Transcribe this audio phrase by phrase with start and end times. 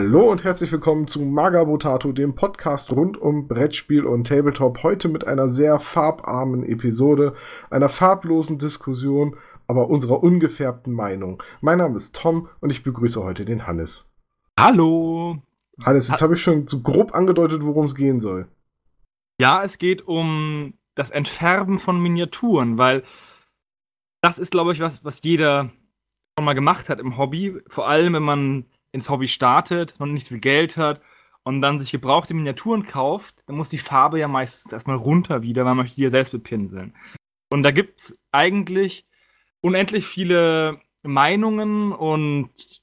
[0.00, 4.84] Hallo und herzlich willkommen zu Magabotato, dem Podcast rund um Brettspiel und Tabletop.
[4.84, 7.34] Heute mit einer sehr farbarmen Episode,
[7.68, 9.36] einer farblosen Diskussion,
[9.66, 11.42] aber unserer ungefärbten Meinung.
[11.60, 14.08] Mein Name ist Tom und ich begrüße heute den Hannes.
[14.56, 15.42] Hallo.
[15.82, 18.46] Hannes, jetzt ha habe ich schon so grob angedeutet, worum es gehen soll.
[19.40, 23.02] Ja, es geht um das Entfärben von Miniaturen, weil
[24.22, 25.72] das ist, glaube ich, was, was jeder
[26.38, 27.60] schon mal gemacht hat im Hobby.
[27.66, 31.00] Vor allem, wenn man ins Hobby startet, noch nicht so viel Geld hat
[31.42, 35.64] und dann sich gebrauchte Miniaturen kauft, dann muss die Farbe ja meistens erstmal runter wieder,
[35.64, 36.94] weil man möchte die ja selbst bepinseln.
[37.50, 39.06] Und da gibt es eigentlich
[39.60, 42.82] unendlich viele Meinungen und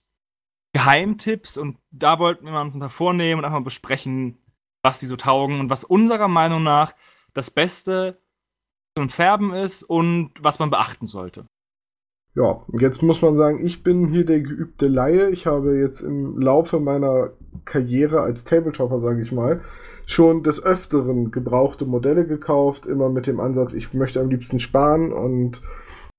[0.74, 4.44] Geheimtipps und da wollten wir uns mal vornehmen und einfach mal besprechen,
[4.84, 6.94] was die so taugen und was unserer Meinung nach
[7.34, 8.22] das Beste
[8.98, 11.48] zum Färben ist und was man beachten sollte.
[12.36, 15.30] Ja, jetzt muss man sagen, ich bin hier der geübte Laie.
[15.30, 17.32] Ich habe jetzt im Laufe meiner
[17.64, 19.62] Karriere als Tabletopper, sage ich mal,
[20.06, 25.14] schon des Öfteren gebrauchte Modelle gekauft, immer mit dem Ansatz, ich möchte am liebsten sparen
[25.14, 25.62] und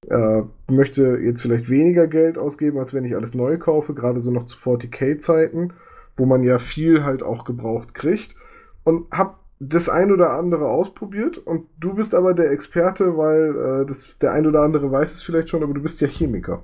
[0.08, 4.30] äh, möchte jetzt vielleicht weniger Geld ausgeben, als wenn ich alles neu kaufe, gerade so
[4.30, 5.74] noch zu 40k-Zeiten,
[6.16, 8.36] wo man ja viel halt auch gebraucht kriegt.
[8.84, 13.86] Und habe das ein oder andere ausprobiert und du bist aber der Experte, weil äh,
[13.86, 16.62] das, der ein oder andere weiß es vielleicht schon, aber du bist ja Chemiker.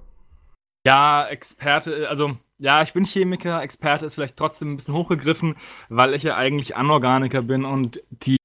[0.86, 5.56] Ja, Experte, also ja, ich bin Chemiker, Experte ist vielleicht trotzdem ein bisschen hochgegriffen,
[5.88, 8.36] weil ich ja eigentlich Anorganiker bin und die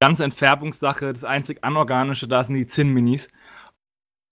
[0.00, 3.28] ganze Entfärbungssache, das einzig Anorganische da sind die Zinnminis.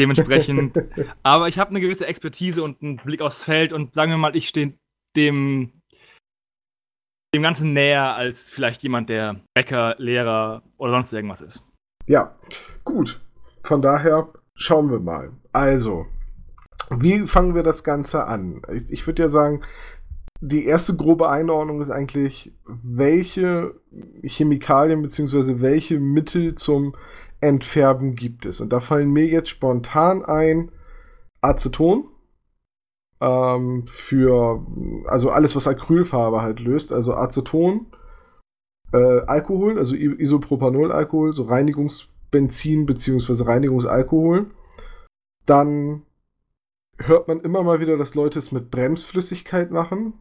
[0.01, 0.77] Dementsprechend,
[1.23, 4.34] aber ich habe eine gewisse Expertise und einen Blick aufs Feld und sagen wir mal,
[4.34, 4.73] ich stehe
[5.14, 5.80] dem
[7.34, 11.62] dem Ganzen näher als vielleicht jemand, der Bäcker, Lehrer oder sonst irgendwas ist.
[12.06, 12.34] Ja,
[12.85, 13.20] gut.
[13.63, 15.33] Von daher schauen wir mal.
[15.52, 16.07] Also,
[16.90, 18.63] wie fangen wir das Ganze an?
[18.73, 19.61] Ich, ich würde ja sagen,
[20.40, 23.74] die erste grobe Einordnung ist eigentlich, welche
[24.23, 25.61] Chemikalien bzw.
[25.61, 26.95] welche Mittel zum
[27.40, 28.61] Entfärben gibt es.
[28.61, 30.73] Und da fallen mir jetzt spontan ein
[31.42, 32.09] Aceton,
[33.20, 34.67] ähm, für,
[35.07, 37.86] also alles, was Acrylfarbe halt löst, also Aceton,
[38.92, 43.45] äh, Alkohol, also Isopropanol-Alkohol, so Reinigungsbenzin bzw.
[43.45, 44.51] Reinigungsalkohol.
[45.47, 46.03] Dann
[46.98, 50.14] hört man immer mal wieder, dass Leute es mit Bremsflüssigkeit machen.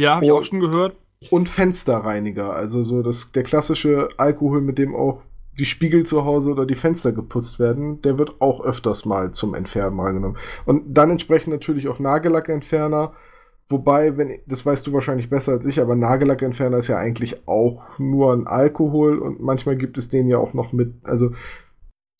[0.00, 0.96] Ja, habe ich auch schon gehört.
[1.30, 5.22] Und Fensterreiniger, also so das, der klassische Alkohol, mit dem auch
[5.58, 9.54] die Spiegel zu Hause oder die Fenster geputzt werden, der wird auch öfters mal zum
[9.54, 10.36] Entfernen angenommen.
[10.64, 13.12] Und dann entsprechend natürlich auch Nagellackentferner.
[13.68, 17.98] Wobei, wenn, das weißt du wahrscheinlich besser als ich, aber Nagellackentferner ist ja eigentlich auch
[17.98, 21.30] nur ein Alkohol und manchmal gibt es den ja auch noch mit, also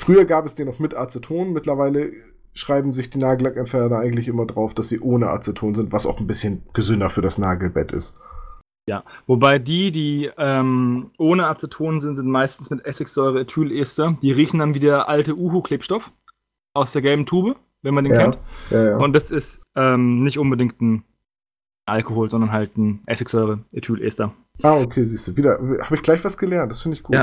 [0.01, 2.13] früher gab es den noch mit Aceton, mittlerweile
[2.55, 6.27] schreiben sich die Nagellackentferner eigentlich immer drauf, dass sie ohne Aceton sind, was auch ein
[6.27, 8.19] bisschen gesünder für das Nagelbett ist.
[8.87, 14.19] Ja, wobei die, die ähm, ohne Aceton sind, sind meistens mit Essigsäure Ethylester.
[14.21, 16.13] Die riechen dann wie der alte Uhu-Klebstoff
[16.75, 18.39] aus der gelben Tube, wenn man den ja, kennt.
[18.71, 18.97] Ja, ja.
[18.99, 21.05] Und das ist ähm, nicht unbedingt ein
[21.87, 24.35] Alkohol, sondern halt ein Essigsäure Ethylester.
[24.63, 25.37] Ah, okay, siehst du.
[25.37, 26.71] Wieder habe ich gleich was gelernt.
[26.71, 27.17] Das finde ich gut.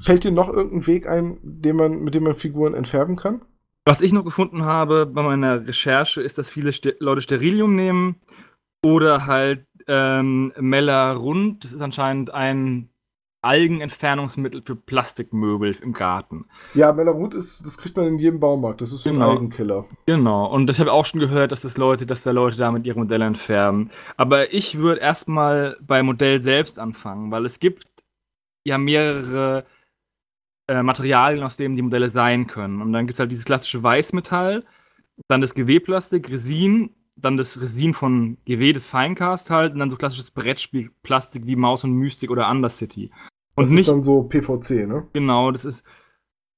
[0.00, 3.42] Fällt dir noch irgendein Weg ein, den man, mit dem man Figuren entfärben kann?
[3.84, 8.16] Was ich noch gefunden habe bei meiner Recherche, ist, dass viele St Leute Sterilium nehmen
[8.84, 11.64] oder halt ähm, Melarund.
[11.64, 12.88] Das ist anscheinend ein
[13.42, 16.46] Algenentfernungsmittel für Plastikmöbel im Garten.
[16.74, 18.80] Ja, Melarund ist, das kriegt man in jedem Baumarkt.
[18.80, 19.24] Das ist so genau.
[19.24, 19.84] ein Algenkiller.
[20.06, 20.46] Genau.
[20.46, 23.24] Und ich habe auch schon gehört, dass das Leute, dass da Leute damit ihre Modelle
[23.24, 23.90] entfärben.
[24.16, 27.86] Aber ich würde erstmal beim Modell selbst anfangen, weil es gibt
[28.64, 29.66] ja mehrere
[30.68, 32.80] äh, Materialien, aus denen die Modelle sein können.
[32.80, 34.64] Und dann gibt es halt dieses klassische Weißmetall,
[35.26, 36.90] dann das Gewebplastik, Resin
[37.22, 41.84] dann das Resin von GW, das Finecast halt, und dann so klassisches Brettspielplastik wie Maus
[41.84, 43.10] und Mystic oder Undercity.
[43.54, 45.06] Und das nicht, ist dann so PVC, ne?
[45.12, 45.84] Genau, das ist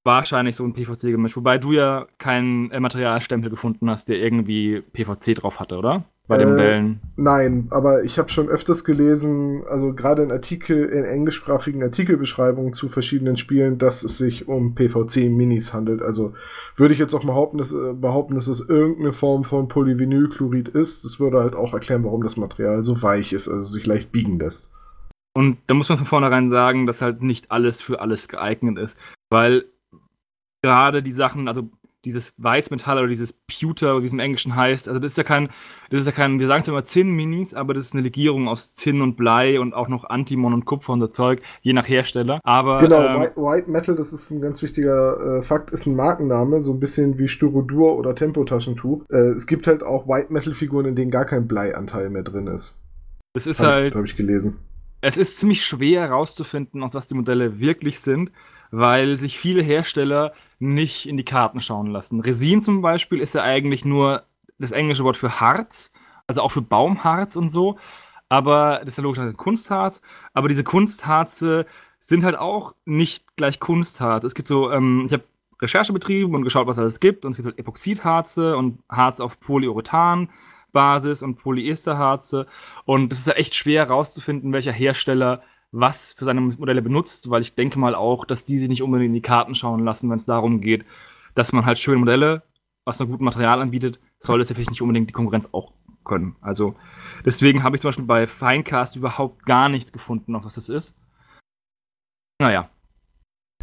[0.04, 1.36] wahrscheinlich so ein PVC-Gemisch.
[1.36, 6.04] Wobei du ja keinen äh, Materialstempel gefunden hast, der irgendwie PVC drauf hatte, oder?
[6.26, 7.00] Bei den äh, Modellen.
[7.16, 12.88] Nein, aber ich habe schon öfters gelesen, also gerade in Artikel, in englischsprachigen Artikelbeschreibungen zu
[12.88, 16.02] verschiedenen Spielen, dass es sich um PVC-Minis handelt.
[16.02, 16.34] Also
[16.76, 21.04] würde ich jetzt auch behaupten, dass, äh, behaupten, dass es irgendeine Form von Polyvinylchlorid ist.
[21.04, 24.38] Das würde halt auch erklären, warum das Material so weich ist, also sich leicht biegen
[24.38, 24.70] lässt.
[25.36, 28.96] Und da muss man von vornherein sagen, dass halt nicht alles für alles geeignet ist.
[29.30, 29.64] Weil
[30.64, 31.68] gerade die Sachen, also
[32.04, 34.88] dieses Weißmetall oder dieses Pewter, wie es im Englischen heißt.
[34.88, 35.48] Also das ist ja kein,
[35.90, 38.74] das ist ja kein, wir sagen es immer Zinn-Minis, aber das ist eine Legierung aus
[38.74, 42.40] Zinn und Blei und auch noch Antimon und Kupfer und so Zeug, je nach Hersteller.
[42.44, 45.96] Aber genau, ähm, White, White, Metal, das ist ein ganz wichtiger äh, Fakt, ist ein
[45.96, 49.04] Markenname, so ein bisschen wie Styrodur oder Tempotaschentuch.
[49.10, 52.78] Äh, es gibt halt auch White Metal-Figuren, in denen gar kein Bleianteil mehr drin ist.
[53.34, 53.94] Das ist hab halt.
[53.94, 54.58] Habe ich gelesen.
[55.00, 58.30] Es ist ziemlich schwer herauszufinden, aus was die Modelle wirklich sind
[58.76, 62.20] weil sich viele Hersteller nicht in die Karten schauen lassen.
[62.20, 64.24] Resin zum Beispiel ist ja eigentlich nur
[64.58, 65.92] das englische Wort für Harz,
[66.26, 67.78] also auch für Baumharz und so.
[68.28, 70.02] Aber das ist ja logisch Kunstharz.
[70.32, 71.66] Aber diese Kunstharze
[72.00, 74.24] sind halt auch nicht gleich Kunstharz.
[74.24, 75.24] Es gibt so, ähm, ich habe
[75.62, 77.24] Recherche betrieben und geschaut, was alles gibt.
[77.24, 82.46] Und es gibt halt Epoxidharze und Harz auf Polyurethan-Basis und Polyesterharze.
[82.84, 85.42] Und es ist ja echt schwer herauszufinden, welcher Hersteller
[85.74, 89.08] was für seine Modelle benutzt, weil ich denke mal auch, dass die sich nicht unbedingt
[89.08, 90.84] in die Karten schauen lassen, wenn es darum geht,
[91.34, 92.42] dass man halt schöne Modelle
[92.84, 95.72] aus einem guten Material anbietet, soll das ja vielleicht nicht unbedingt die Konkurrenz auch
[96.04, 96.36] können.
[96.40, 96.76] Also
[97.24, 100.94] deswegen habe ich zum Beispiel bei Finecast überhaupt gar nichts gefunden, auf was das ist.
[102.40, 102.70] Naja.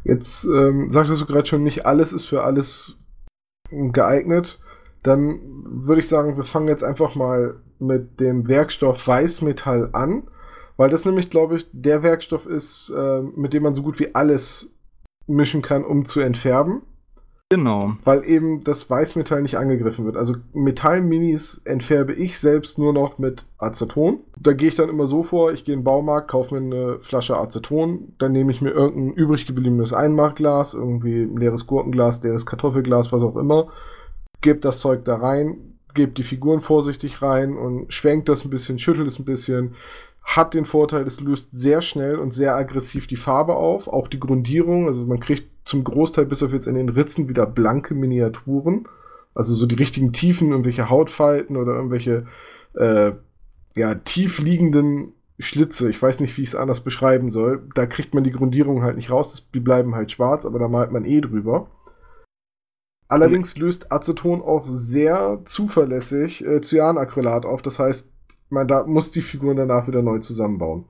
[0.04, 2.98] Jetzt ähm, sagtest du gerade schon, nicht alles ist für alles
[3.70, 4.60] geeignet.
[5.04, 10.28] Dann würde ich sagen, wir fangen jetzt einfach mal mit dem Werkstoff Weißmetall an.
[10.82, 14.16] Weil das nämlich, glaube ich, der Werkstoff ist, äh, mit dem man so gut wie
[14.16, 14.72] alles
[15.28, 16.82] mischen kann, um zu entfärben.
[17.50, 17.98] Genau.
[18.04, 20.18] Weil eben das Weißmetall nicht angegriffen wird.
[20.18, 24.22] Also Metallminis entfärbe ich selbst nur noch mit Aceton.
[24.40, 27.00] Da gehe ich dann immer so vor, ich gehe in den Baumarkt, kaufe mir eine
[27.00, 32.48] Flasche Aceton, dann nehme ich mir irgendein übrig gebliebenes Einmachglas, irgendwie ein leeres Gurkenglas, leeres
[32.48, 33.68] Kartoffelglas, was auch immer,
[34.42, 38.80] gebe das Zeug da rein, gebe die Figuren vorsichtig rein und schwenkt das ein bisschen,
[38.80, 39.76] schüttelt es ein bisschen,
[40.24, 44.20] hat den Vorteil, es löst sehr schnell und sehr aggressiv die Farbe auf, auch die
[44.20, 44.88] Grundierung.
[44.88, 48.88] Also man kriegt zum Großteil bis auf jetzt in den Ritzen wieder blanke Miniaturen.
[49.34, 52.28] Also so die richtigen Tiefen, irgendwelche Hautfalten oder irgendwelche
[52.74, 53.14] äh,
[53.76, 55.90] ja, tief liegenden Schlitze.
[55.90, 57.68] Ich weiß nicht, wie ich es anders beschreiben soll.
[57.74, 59.48] Da kriegt man die Grundierung halt nicht raus.
[59.54, 61.68] Die bleiben halt schwarz, aber da malt man eh drüber.
[63.08, 67.62] Allerdings löst Aceton auch sehr zuverlässig äh, Cyanacrylat auf.
[67.62, 68.11] Das heißt,
[68.52, 70.86] man da muss die Figuren danach wieder neu zusammenbauen.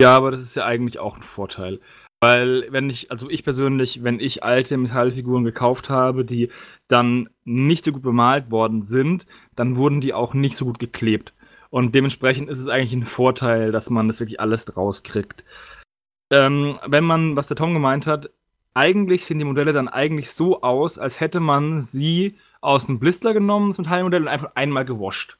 [0.00, 1.80] Ja, aber das ist ja eigentlich auch ein Vorteil.
[2.20, 6.50] Weil, wenn ich, also ich persönlich, wenn ich alte Metallfiguren gekauft habe, die
[6.88, 11.34] dann nicht so gut bemalt worden sind, dann wurden die auch nicht so gut geklebt.
[11.70, 15.44] Und dementsprechend ist es eigentlich ein Vorteil, dass man das wirklich alles draus kriegt.
[16.30, 18.30] Ähm, wenn man, was der Tom gemeint hat,
[18.74, 23.34] eigentlich sehen die Modelle dann eigentlich so aus, als hätte man sie aus dem Blister
[23.34, 25.38] genommen, das Metallmodell, und einfach einmal gewascht.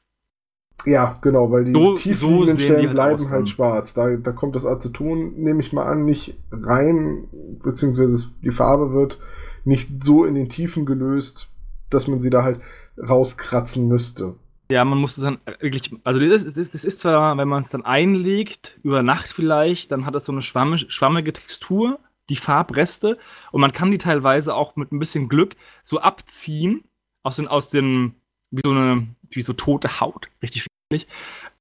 [0.84, 3.94] Ja, genau, weil die so, tiefliegenden so Stellen halt bleiben halt schwarz.
[3.94, 7.24] Da, da kommt das Aceton, nehme ich mal an, nicht rein,
[7.62, 9.18] beziehungsweise die Farbe wird
[9.64, 11.48] nicht so in den Tiefen gelöst,
[11.90, 12.60] dass man sie da halt
[12.98, 14.36] rauskratzen müsste.
[14.70, 17.70] Ja, man muss es dann wirklich, also das ist, das ist zwar, wenn man es
[17.70, 23.16] dann einlegt, über Nacht vielleicht, dann hat das so eine schwamme, schwammige Textur, die Farbreste,
[23.52, 26.82] und man kann die teilweise auch mit ein bisschen Glück so abziehen
[27.22, 28.16] aus den, aus den,
[28.50, 30.66] wie so eine, wie so tote Haut, richtig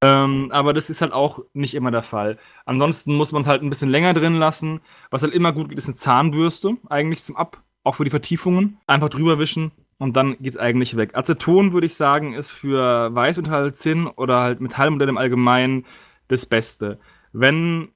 [0.01, 2.37] ähm, aber das ist halt auch nicht immer der Fall.
[2.65, 4.81] Ansonsten muss man es halt ein bisschen länger drin lassen.
[5.09, 8.77] Was halt immer gut geht, ist eine Zahnbürste, eigentlich zum Ab, auch für die Vertiefungen.
[8.85, 11.15] Einfach drüber wischen und dann geht es eigentlich weg.
[11.15, 15.85] Aceton, würde ich sagen, ist für Weißmetall, Zinn oder halt Metallmodelle im Allgemeinen
[16.27, 16.99] das Beste.
[17.31, 17.89] Wenn,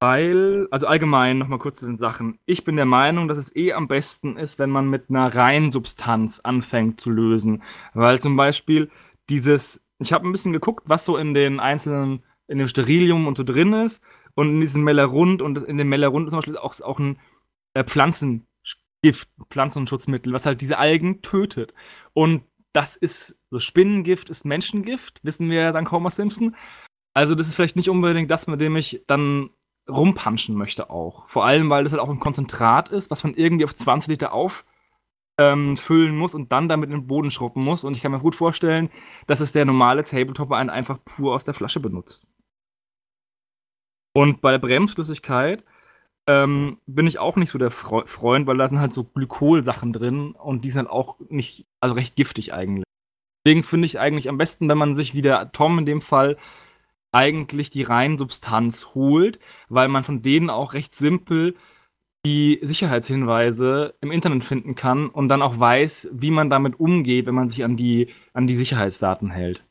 [0.00, 2.38] weil, also allgemein nochmal kurz zu den Sachen.
[2.46, 5.72] Ich bin der Meinung, dass es eh am besten ist, wenn man mit einer reinen
[5.72, 7.62] Substanz anfängt zu lösen.
[7.94, 8.90] Weil zum Beispiel
[9.28, 13.36] dieses ich habe ein bisschen geguckt, was so in den einzelnen, in dem Sterilium und
[13.36, 14.00] so drin ist.
[14.34, 17.18] Und in diesem Mellerund und in dem Mellerund zum Beispiel auch, auch ein
[17.74, 18.46] äh, Pflanzengift,
[19.50, 21.74] Pflanzenschutzmittel, was halt diese Algen tötet.
[22.12, 26.54] Und das ist, so Spinnengift ist Menschengift, wissen wir ja kaum aus Simpson.
[27.14, 29.50] Also, das ist vielleicht nicht unbedingt das, mit dem ich dann
[29.88, 31.28] rumpanschen möchte auch.
[31.28, 34.32] Vor allem, weil das halt auch ein Konzentrat ist, was man irgendwie auf 20 Liter
[34.32, 34.64] auf
[35.38, 35.76] ähm,
[36.16, 37.84] muss und dann damit in den Boden schruppen muss.
[37.84, 38.90] Und ich kann mir gut vorstellen,
[39.26, 42.26] dass es der normale Tabletopper einen einfach pur aus der Flasche benutzt.
[44.14, 45.64] Und bei der Bremsflüssigkeit
[46.28, 49.92] ähm, bin ich auch nicht so der Fre Freund, weil da sind halt so Glykolsachen
[49.92, 52.84] drin und die sind halt auch nicht, also recht giftig eigentlich.
[53.46, 56.36] Deswegen finde ich eigentlich am besten, wenn man sich wie der Tom in dem Fall
[57.12, 59.38] eigentlich die reinen Substanz holt,
[59.68, 61.54] weil man von denen auch recht simpel
[62.26, 67.34] die Sicherheitshinweise im Internet finden kann und dann auch weiß, wie man damit umgeht, wenn
[67.34, 69.64] man sich an die, an die Sicherheitsdaten hält.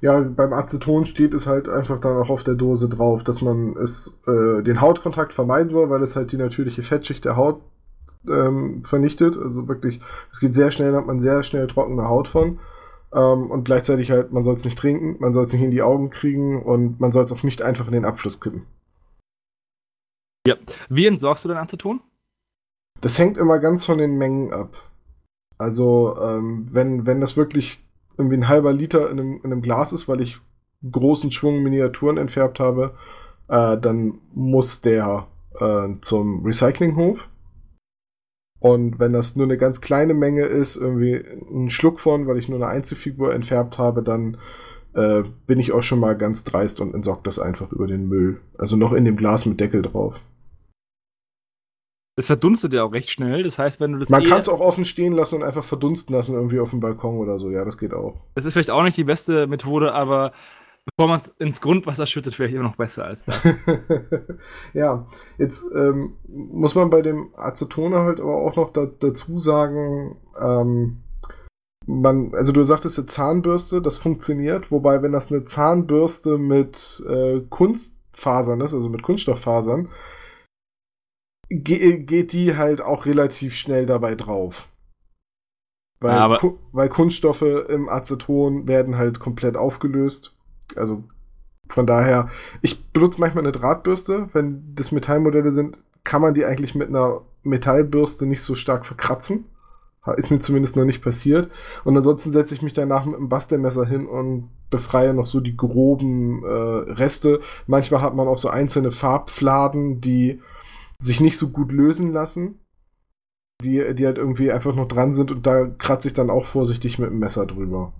[0.00, 3.76] Ja, beim Aceton steht es halt einfach dann auch auf der Dose drauf, dass man
[3.76, 7.62] es äh, den Hautkontakt vermeiden soll, weil es halt die natürliche Fettschicht der Haut
[8.28, 9.38] ähm, vernichtet.
[9.38, 10.00] Also wirklich,
[10.32, 12.58] es geht sehr schnell, da hat man sehr schnell trockene Haut von.
[13.14, 15.82] Ähm, und gleichzeitig halt, man soll es nicht trinken, man soll es nicht in die
[15.82, 18.66] Augen kriegen und man soll es auch nicht einfach in den Abfluss kippen.
[20.46, 20.56] Ja.
[20.88, 22.00] Wie entsorgst du dein Aceton?
[23.00, 24.76] Das hängt immer ganz von den Mengen ab.
[25.58, 27.82] Also, ähm, wenn, wenn das wirklich
[28.18, 30.40] irgendwie ein halber Liter in einem, in einem Glas ist, weil ich
[30.90, 32.94] großen Schwung Miniaturen entfärbt habe,
[33.48, 35.26] äh, dann muss der
[35.58, 37.28] äh, zum Recyclinghof.
[38.64, 42.48] Und wenn das nur eine ganz kleine Menge ist, irgendwie ein Schluck von, weil ich
[42.48, 44.38] nur eine Einzelfigur entfärbt habe, dann
[44.94, 48.40] äh, bin ich auch schon mal ganz dreist und entsorge das einfach über den Müll.
[48.56, 50.18] Also noch in dem Glas mit Deckel drauf.
[52.16, 53.42] Das verdunstet ja auch recht schnell.
[53.42, 54.08] Das heißt, wenn du das.
[54.08, 57.18] Man kann es auch offen stehen lassen und einfach verdunsten lassen, irgendwie auf dem Balkon
[57.18, 57.50] oder so.
[57.50, 58.14] Ja, das geht auch.
[58.34, 60.32] Das ist vielleicht auch nicht die beste Methode, aber
[60.86, 63.42] bevor man es ins Grundwasser schüttet, vielleicht immer noch besser als das.
[64.74, 65.06] ja,
[65.38, 70.98] jetzt ähm, muss man bei dem Aceton halt aber auch noch da, dazu sagen, ähm,
[71.86, 77.40] man, also du sagtest ja Zahnbürste, das funktioniert, wobei, wenn das eine Zahnbürste mit äh,
[77.48, 79.90] Kunstfasern ist, also mit Kunststofffasern,
[81.48, 84.68] ge geht die halt auch relativ schnell dabei drauf.
[86.00, 86.38] Weil, Ja,
[86.72, 90.36] weil Kunststoffe im Aceton werden halt komplett aufgelöst.
[90.76, 91.04] Also
[91.68, 92.28] von daher,
[92.62, 94.28] ich benutze manchmal eine Drahtbürste.
[94.32, 99.46] Wenn das Metallmodelle sind, kann man die eigentlich mit einer Metallbürste nicht so stark verkratzen.
[100.16, 101.48] Ist mir zumindest noch nicht passiert.
[101.82, 105.56] Und ansonsten setze ich mich danach mit einem Bastelmesser hin und befreie noch so die
[105.56, 107.40] groben äh, Reste.
[107.66, 110.42] Manchmal hat man auch so einzelne Farbfladen, die
[110.98, 112.60] sich nicht so gut lösen lassen.
[113.62, 116.98] Die, die halt irgendwie einfach noch dran sind und da kratze ich dann auch vorsichtig
[116.98, 117.92] mit dem Messer drüber,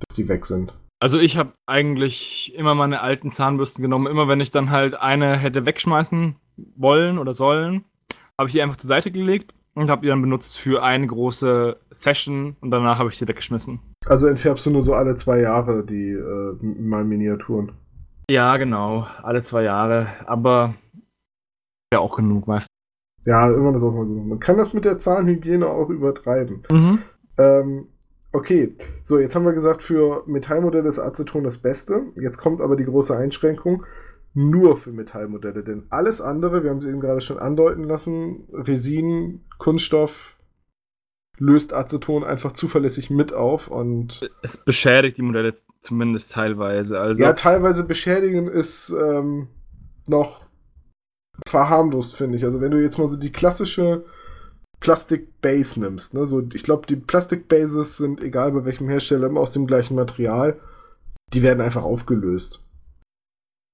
[0.00, 0.74] bis die weg sind.
[1.04, 4.06] Also ich habe eigentlich immer meine alten Zahnbürsten genommen.
[4.06, 6.34] Immer wenn ich dann halt eine hätte wegschmeißen
[6.76, 7.84] wollen oder sollen,
[8.38, 11.76] habe ich die einfach zur Seite gelegt und habe die dann benutzt für eine große
[11.90, 13.80] Session und danach habe ich sie weggeschmissen.
[14.06, 17.72] Also entfärbst du nur so alle zwei Jahre die äh, mal Miniaturen.
[18.30, 19.06] Ja, genau.
[19.22, 20.06] Alle zwei Jahre.
[20.24, 20.74] Aber
[21.92, 22.66] ja auch genug, weißt
[23.26, 24.26] Ja, irgendwann ist auch mal gut.
[24.26, 26.62] Man kann das mit der Zahnhygiene auch übertreiben.
[26.66, 26.74] du.
[26.74, 26.98] Mhm.
[27.36, 27.88] Ähm,
[28.34, 32.02] okay, so jetzt haben wir gesagt, für Metallmodelle ist Aceton das Beste.
[32.20, 33.84] Jetzt kommt aber die große Einschränkung.
[34.34, 39.44] Nur für Metallmodelle, denn alles andere, wir haben es eben gerade schon andeuten lassen, Resin,
[39.58, 40.38] Kunststoff,
[41.38, 46.98] löst Aceton einfach zuverlässig mit auf und Es beschädigt die Modelle zumindest teilweise.
[46.98, 49.48] Also ja, teilweise beschädigen ist ähm,
[50.08, 50.46] noch
[51.46, 52.44] verharmlost, finde ich.
[52.44, 54.04] Also wenn du jetzt mal so die klassische
[54.84, 59.52] Plastik-Base nimmst, ne, so, ich glaube, die Plastik-Bases sind, egal bei welchem Hersteller, immer aus
[59.52, 60.60] dem gleichen Material,
[61.32, 62.62] die werden einfach aufgelöst.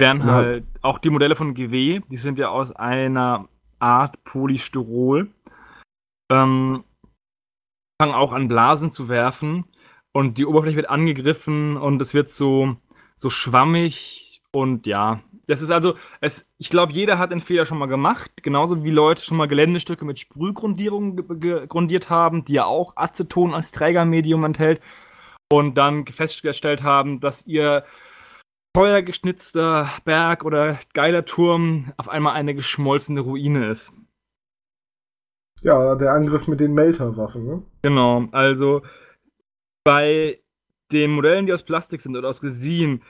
[0.00, 0.34] werden Ja.
[0.34, 3.48] halt auch die Modelle von GW, die sind ja aus einer
[3.80, 5.28] Art Polystyrol,
[6.30, 6.84] ähm,
[8.00, 9.64] fangen auch an Blasen zu werfen
[10.12, 12.76] und die Oberfläche wird angegriffen und es wird so,
[13.16, 15.20] so schwammig und ja,
[15.50, 18.90] das ist also, es, ich glaube, jeder hat den Fehler schon mal gemacht, genauso wie
[18.90, 21.16] Leute schon mal Geländestücke mit Sprühgrundierung
[21.68, 24.80] grundiert haben, die ja auch Aceton als Trägermedium enthält
[25.52, 27.84] und dann festgestellt haben, dass ihr
[28.76, 33.92] feuergeschnitzter Berg oder geiler Turm auf einmal eine geschmolzene Ruine ist.
[35.62, 37.62] Ja, der Angriff mit den Melterwaffen, ne?
[37.82, 38.82] Genau, also
[39.84, 40.38] bei
[40.92, 43.02] den Modellen, die aus Plastik sind oder aus Resin,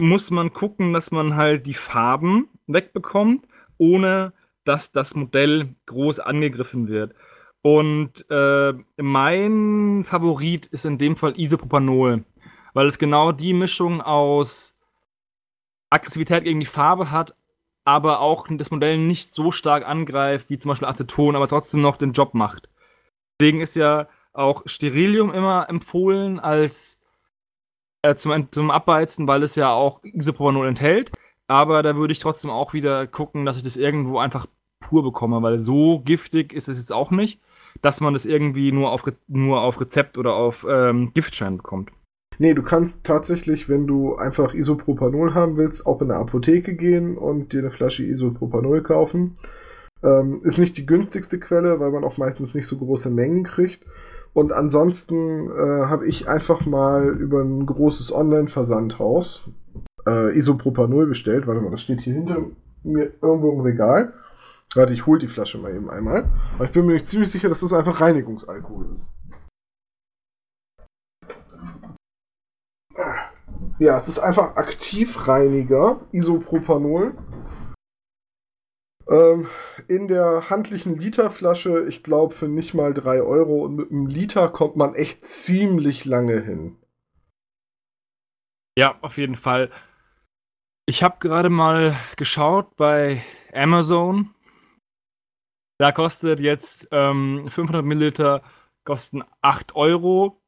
[0.00, 3.46] muss man gucken, dass man halt die Farben wegbekommt,
[3.78, 4.32] ohne
[4.64, 7.14] dass das Modell groß angegriffen wird.
[7.62, 12.24] Und äh, mein Favorit ist in dem Fall Isopropanol,
[12.74, 14.78] weil es genau die Mischung aus
[15.90, 17.34] Aggressivität gegen die Farbe hat,
[17.84, 21.96] aber auch das Modell nicht so stark angreift wie zum Beispiel Aceton, aber trotzdem noch
[21.96, 22.68] den Job macht.
[23.40, 27.00] Deswegen ist ja auch Sterilium immer empfohlen als
[28.10, 31.12] äh, zum, zum Abbeizen, weil es ja auch Isopropanol enthält.
[31.48, 34.46] Aber da würde ich trotzdem auch wieder gucken, dass ich das irgendwo einfach
[34.80, 37.40] pur bekomme, weil so giftig ist es jetzt auch nicht,
[37.82, 41.90] dass man das irgendwie nur auf, nur auf Rezept oder auf ähm, Giftschein bekommt.
[42.38, 47.16] Nee, du kannst tatsächlich, wenn du einfach Isopropanol haben willst, auch in eine Apotheke gehen
[47.16, 49.34] und dir eine Flasche Isopropanol kaufen.
[50.02, 53.86] Ähm, ist nicht die günstigste Quelle, weil man auch meistens nicht so große Mengen kriegt.
[54.36, 59.48] Und ansonsten äh, habe ich einfach mal über ein großes Online-Versandhaus
[60.06, 61.46] äh, Isopropanol bestellt.
[61.46, 62.44] Warte mal, das steht hier hinter
[62.82, 64.12] mir irgendwo im Regal.
[64.74, 66.28] Warte, ich hole die Flasche mal eben einmal.
[66.54, 69.10] Aber ich bin mir nicht ziemlich sicher, dass das einfach Reinigungsalkohol ist.
[73.78, 77.14] Ja, es ist einfach Aktivreiniger, Isopropanol.
[79.08, 79.46] Ähm,
[79.86, 83.64] in der handlichen Literflasche, ich glaube, für nicht mal 3 Euro.
[83.64, 86.76] Und mit einem Liter kommt man echt ziemlich lange hin.
[88.78, 89.70] Ja, auf jeden Fall.
[90.86, 93.22] Ich habe gerade mal geschaut bei
[93.52, 94.34] Amazon.
[95.78, 98.42] Da kostet jetzt ähm, 500 Milliliter
[98.84, 100.42] kosten 8 Euro.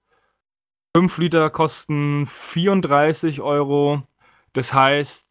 [0.96, 4.02] 5 Liter kosten 34 Euro.
[4.52, 5.27] Das heißt,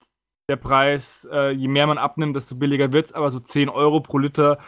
[0.49, 3.99] der Preis, äh, je mehr man abnimmt, desto billiger wird es, aber so 10 Euro
[3.99, 4.59] pro Liter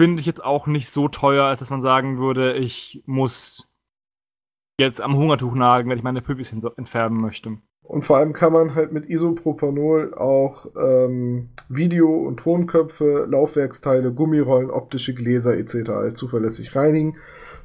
[0.00, 3.68] finde ich jetzt auch nicht so teuer, als dass man sagen würde, ich muss
[4.80, 7.58] jetzt am Hungertuch nagen, wenn ich meine Püppchen entfärben möchte.
[7.82, 14.70] Und vor allem kann man halt mit Isopropanol auch ähm, Video- und Tonköpfe, Laufwerksteile, Gummirollen,
[14.70, 16.14] optische Gläser etc.
[16.14, 17.16] zuverlässig reinigen.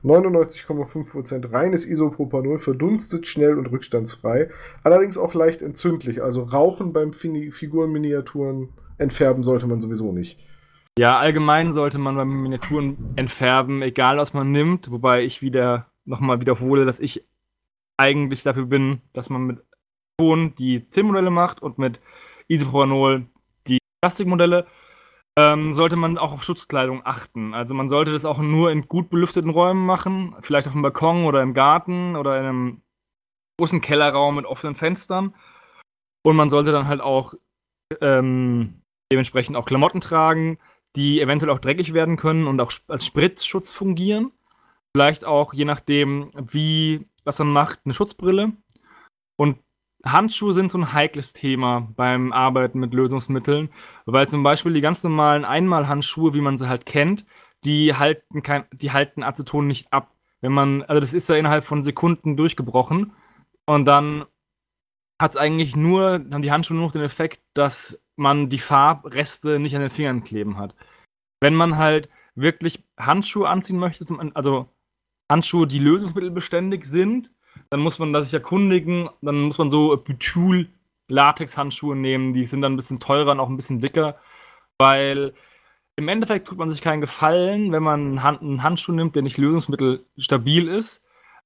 [0.05, 4.51] 99,5% reines Isopropanol, verdunstet, schnell und rückstandsfrei.
[4.83, 6.21] Allerdings auch leicht entzündlich.
[6.21, 10.39] Also Rauchen beim Figurenminiaturen entfärben sollte man sowieso nicht.
[10.97, 14.91] Ja, allgemein sollte man beim Miniaturen entfärben, egal was man nimmt.
[14.91, 17.25] Wobei ich wieder nochmal wiederhole, dass ich
[17.97, 19.63] eigentlich dafür bin, dass man mit
[20.17, 21.99] Ton die Zinnmodelle macht und mit
[22.47, 23.25] Isopropanol
[23.67, 24.67] die Plastikmodelle
[25.37, 27.53] ähm, sollte man auch auf Schutzkleidung achten.
[27.53, 31.25] Also man sollte das auch nur in gut belüfteten Räumen machen, vielleicht auf dem Balkon
[31.25, 32.81] oder im Garten oder in einem
[33.59, 35.35] großen Kellerraum mit offenen Fenstern.
[36.25, 37.33] Und man sollte dann halt auch
[38.01, 40.57] ähm, dementsprechend auch Klamotten tragen,
[40.95, 44.31] die eventuell auch dreckig werden können und auch als Spritzschutz fungieren.
[44.95, 48.53] Vielleicht auch, je nachdem, wie was man macht, eine Schutzbrille.
[49.37, 49.59] Und
[50.05, 53.69] Handschuhe sind so ein heikles Thema beim Arbeiten mit Lösungsmitteln,
[54.05, 57.25] weil zum Beispiel die ganz normalen Einmalhandschuhe, wie man sie halt kennt,
[57.63, 60.13] die halten, kein, die halten Aceton nicht ab.
[60.41, 63.13] Wenn man, also das ist ja innerhalb von Sekunden durchgebrochen
[63.65, 64.25] und dann
[65.19, 69.59] hat es eigentlich nur, haben die Handschuhe nur noch den Effekt, dass man die Farbreste
[69.59, 70.75] nicht an den Fingern kleben hat.
[71.39, 74.69] Wenn man halt wirklich Handschuhe anziehen möchte, also
[75.31, 77.31] Handschuhe, die lösungsmittelbeständig sind,
[77.69, 80.69] dann muss man das sich erkundigen, dann muss man so Butyl
[81.09, 84.17] Latex-Handschuhe nehmen, die sind dann ein bisschen teurer und auch ein bisschen dicker,
[84.77, 85.33] weil
[85.95, 90.67] im Endeffekt tut man sich keinen Gefallen, wenn man einen Handschuh nimmt, der nicht lösungsmittelstabil
[90.67, 91.01] ist,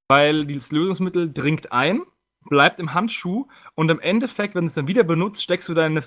[0.07, 2.01] weil dieses Lösungsmittel dringt ein,
[2.49, 6.03] bleibt im Handschuh und im Endeffekt, wenn du es dann wieder benutzt, steckst du deine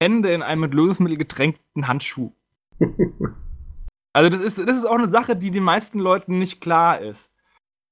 [0.00, 2.32] Hände in einen mit Lösungsmittel getränkten Handschuh.
[4.12, 7.32] also das ist, das ist auch eine Sache, die den meisten Leuten nicht klar ist.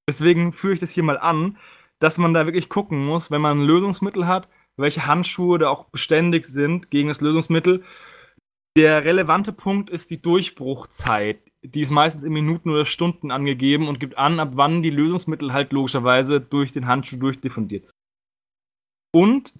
[0.07, 1.57] Deswegen führe ich das hier mal an,
[1.99, 5.85] dass man da wirklich gucken muss, wenn man ein Lösungsmittel hat, welche Handschuhe da auch
[5.85, 7.83] beständig sind gegen das Lösungsmittel.
[8.77, 11.41] Der relevante Punkt ist die Durchbruchzeit.
[11.63, 15.51] Die ist meistens in Minuten oder Stunden angegeben und gibt an, ab wann die Lösungsmittel
[15.51, 17.97] halt logischerweise durch den Handschuh durchdiffundiert sind.
[19.13, 19.53] Und,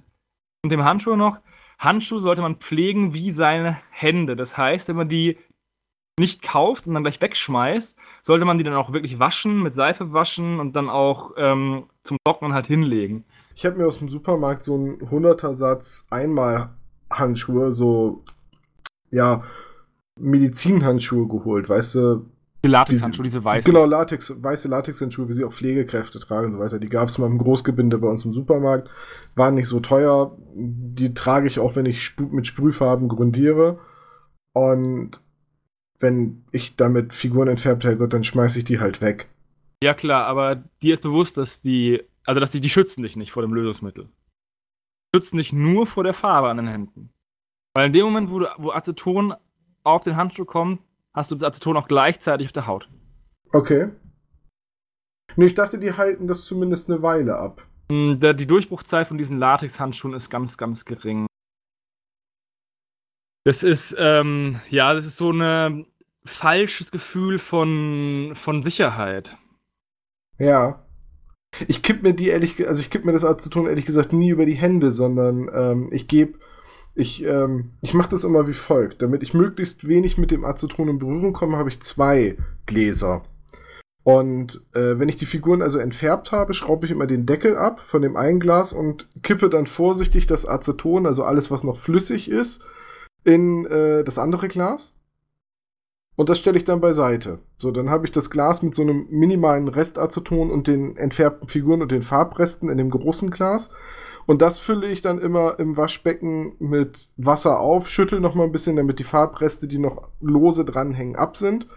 [0.64, 1.40] und dem Handschuh noch,
[1.80, 4.36] Handschuhe sollte man pflegen wie seine Hände.
[4.36, 5.38] Das heißt, wenn man die
[6.20, 10.14] nicht kauft und dann gleich wegschmeißt, sollte man die dann auch wirklich waschen, mit Seife
[10.14, 13.24] waschen und dann auch ähm, zum Trocknen halt hinlegen.
[13.56, 16.70] Ich habe mir aus dem Supermarkt so einen 100er Satz einmal
[17.10, 18.24] Handschuhe, so
[19.12, 19.44] ja,
[20.20, 22.26] Medizinhandschuhe geholt, weißt du?
[22.66, 23.72] Die Latexhandschuhe, diese weißen.
[23.72, 26.80] Genau, Latex, weiße Latexhandschuhe, wie sie auch Pflegekräfte tragen und so weiter.
[26.80, 28.90] Die gab es mal im Großgebinde bei uns im Supermarkt.
[29.36, 30.36] Waren nicht so teuer.
[30.56, 33.80] Die trage ich auch, wenn ich mit Sprühfarben grundiere.
[34.54, 35.22] Und
[36.00, 39.30] wenn ich damit Figuren entfärbt habe, dann schmeiße ich die halt weg.
[39.82, 43.32] Ja, klar, aber dir ist bewusst, dass die, also dass die, die schützen dich nicht
[43.32, 44.06] vor dem Lösungsmittel.
[44.06, 47.10] Die schützen dich nur vor der Farbe an den Händen.
[47.76, 49.36] Weil in dem Moment, wo, du, wo Aceton
[49.84, 50.82] auf den Handschuh kommt,
[51.14, 52.90] hast du das Aceton auch gleichzeitig auf der Haut.
[53.54, 53.90] Okay.
[55.36, 57.64] Nee, ich dachte, die halten das zumindest eine Weile ab.
[57.92, 61.27] Hm, die Durchbruchzeit von diesen Latex-Handschuhen ist ganz, ganz gering.
[63.48, 65.86] Das ist, ähm, ja, das ist so ein
[66.26, 69.38] falsches Gefühl von, von Sicherheit.
[70.38, 70.86] Ja.
[71.66, 74.46] Ich kipp mir die ehrlich, also ich kipp mir das Aceton ehrlich gesagt nie über
[74.46, 76.40] die Hände, sondern ähm, ich gebe,
[76.94, 79.02] ich, ähm, ich mache das immer wie folgt.
[79.02, 83.24] Damit ich möglichst wenig mit dem Aceton in Berührung komme, habe ich zwei Gläser.
[84.04, 87.80] Und äh, wenn ich die Figuren also entfärbt habe, schraube ich immer den Deckel ab
[87.86, 92.30] von dem einen Glas und kippe dann vorsichtig das Aceton, also alles, was noch flüssig
[92.30, 92.62] ist,
[93.28, 94.96] in äh, das andere Glas.
[96.16, 97.40] Und das stelle ich dann beiseite.
[97.58, 101.82] So, dann habe ich das Glas mit so einem minimalen Restaceton und den entfärbten Figuren
[101.82, 103.70] und den Farbresten in dem großen Glas.
[104.26, 108.52] Und das fülle ich dann immer im Waschbecken mit Wasser auf, schüttel noch mal ein
[108.52, 111.68] bisschen, damit die Farbreste, die noch lose dranhängen, ab sind.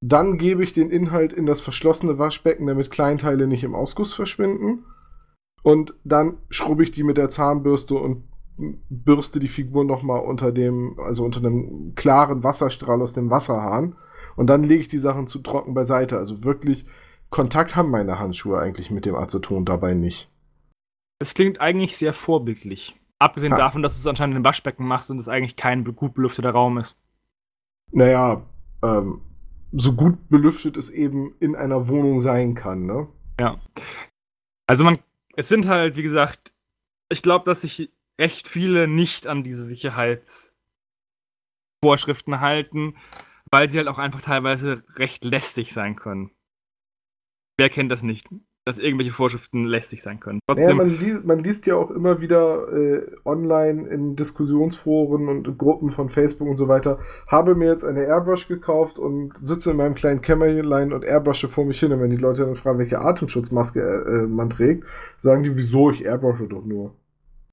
[0.00, 4.84] Dann gebe ich den Inhalt in das verschlossene Waschbecken, damit Kleinteile nicht im Ausguss verschwinden.
[5.62, 8.24] Und dann schrubbe ich die mit der Zahnbürste und
[8.88, 13.96] bürste die Figur nochmal unter dem, also unter einem klaren Wasserstrahl aus dem Wasserhahn.
[14.36, 16.16] Und dann lege ich die Sachen zu trocken beiseite.
[16.16, 16.86] Also wirklich
[17.30, 20.30] Kontakt haben meine Handschuhe eigentlich mit dem Aceton dabei nicht.
[21.18, 22.96] Es klingt eigentlich sehr vorbildlich.
[23.18, 23.58] Abgesehen ha.
[23.58, 26.78] davon, dass du es anscheinend im Waschbecken machst und es eigentlich kein gut belüfteter Raum
[26.78, 26.96] ist.
[27.90, 28.46] Naja,
[28.82, 29.20] ähm,
[29.72, 33.08] so gut belüftet es eben in einer Wohnung sein kann, ne?
[33.40, 33.60] Ja.
[34.66, 34.98] Also man,
[35.36, 36.52] es sind halt, wie gesagt,
[37.08, 42.96] ich glaube, dass sich recht viele nicht an diese Sicherheitsvorschriften halten,
[43.50, 46.30] weil sie halt auch einfach teilweise recht lästig sein können.
[47.56, 48.28] Wer kennt das nicht?
[48.68, 50.40] dass irgendwelche Vorschriften lästig sein können.
[50.46, 55.56] Trotzdem, naja, man, liest, man, liest, ja auch immer wieder äh, online in Diskussionsforen und
[55.56, 59.78] Gruppen von Facebook und so weiter, habe mir jetzt eine Airbrush gekauft und sitze in
[59.78, 61.92] meinem kleinen Kämmerlein und airbrushe vor mich hin.
[61.92, 64.84] Und wenn die Leute dann fragen, welche Atemschutzmaske äh, man trägt,
[65.16, 66.94] sagen die, wieso, ich airbrushe doch nur.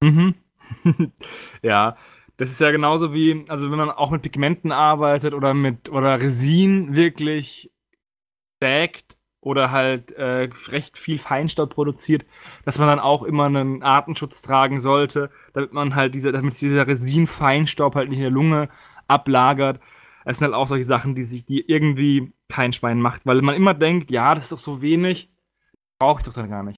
[0.04, 0.36] Mhm.
[1.62, 1.98] ja,
[2.38, 6.20] das ist ja genauso wie, also wenn man auch mit Pigmenten arbeitet oder mit, oder
[6.20, 7.72] Resin wirklich
[8.62, 12.26] sägt, oder halt äh, recht viel Feinstaub produziert,
[12.66, 16.88] dass man dann auch immer einen Artenschutz tragen sollte, damit man halt diese, damit dieser
[16.88, 18.70] Resin-Feinstaub halt nicht in der Lunge
[19.08, 19.80] ablagert.
[20.26, 23.54] Es sind halt auch solche Sachen, die sich, die irgendwie kein Schwein macht, weil man
[23.54, 25.32] immer denkt, ja, das ist doch so wenig,
[26.00, 26.78] brauche ich doch dann gar nicht.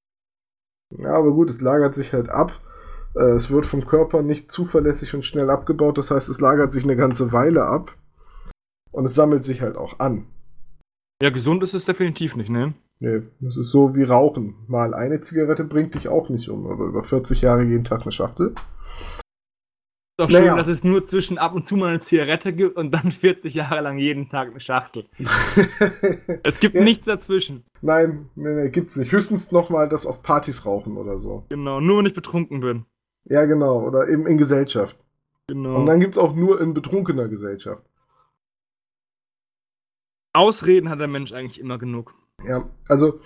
[0.90, 2.52] Ja, aber gut, es lagert sich halt ab.
[3.18, 6.84] Äh, es wird vom Körper nicht zuverlässig und schnell abgebaut, das heißt, es lagert sich
[6.84, 7.96] eine ganze Weile ab.
[8.94, 10.28] Und es sammelt sich halt auch an.
[11.22, 12.74] Ja, gesund ist es definitiv nicht, ne?
[13.00, 14.56] Nee, das ist so wie Rauchen.
[14.68, 18.12] Mal eine Zigarette bringt dich auch nicht um, aber über 40 Jahre jeden Tag eine
[18.12, 18.54] Schachtel.
[20.20, 20.56] Ist doch schön, naja.
[20.56, 23.82] dass es nur zwischen ab und zu mal eine Zigarette gibt und dann 40 Jahre
[23.82, 25.06] lang jeden Tag eine Schachtel.
[26.44, 26.84] es gibt ja.
[26.84, 27.66] nichts dazwischen.
[27.82, 29.12] Nein, nee, nee, gibt's nicht.
[29.12, 31.46] Höchstens nochmal das auf Partys rauchen oder so.
[31.50, 32.86] Genau, nur wenn ich betrunken bin.
[33.30, 33.82] Ja, genau.
[33.86, 34.98] Oder eben in Gesellschaft.
[35.48, 35.76] Genau.
[35.76, 37.84] Und dann gibt's auch nur in betrunkener Gesellschaft.
[40.34, 42.14] Ausreden hat der Mensch eigentlich immer genug.
[42.46, 43.20] Ja, also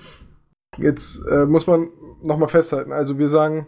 [0.78, 1.90] jetzt äh, muss man
[2.22, 2.92] nochmal festhalten.
[2.92, 3.68] Also wir sagen,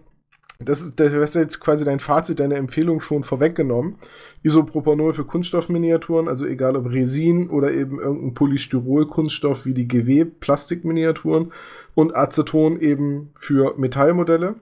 [0.60, 3.98] das ist, das ist jetzt quasi dein Fazit, deine Empfehlung schon vorweggenommen.
[4.44, 11.52] Isopropanol für Kunststoffminiaturen, also egal ob Resin oder eben irgendein Polystyrol-Kunststoff wie die GW-Plastikminiaturen
[11.96, 14.56] und Aceton eben für Metallmodelle.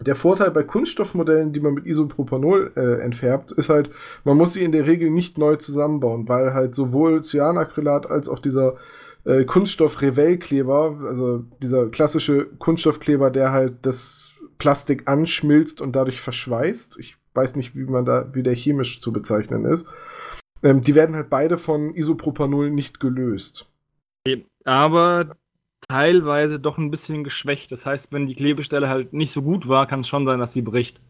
[0.00, 3.90] Der Vorteil bei Kunststoffmodellen, die man mit Isopropanol äh, entfärbt, ist halt,
[4.24, 8.38] man muss sie in der Regel nicht neu zusammenbauen, weil halt sowohl Cyanacrylat als auch
[8.38, 8.76] dieser
[9.24, 16.98] äh, Kunststoff-Revell-Kleber, also dieser klassische Kunststoffkleber, der halt das Plastik anschmilzt und dadurch verschweißt.
[16.98, 19.88] Ich weiß nicht, wie man da, wie der chemisch zu bezeichnen ist.
[20.62, 23.70] Ähm, die werden halt beide von Isopropanol nicht gelöst.
[24.64, 25.36] Aber
[25.88, 27.72] teilweise doch ein bisschen geschwächt.
[27.72, 30.52] Das heißt, wenn die Klebestelle halt nicht so gut war, kann es schon sein, dass
[30.52, 31.00] sie bricht.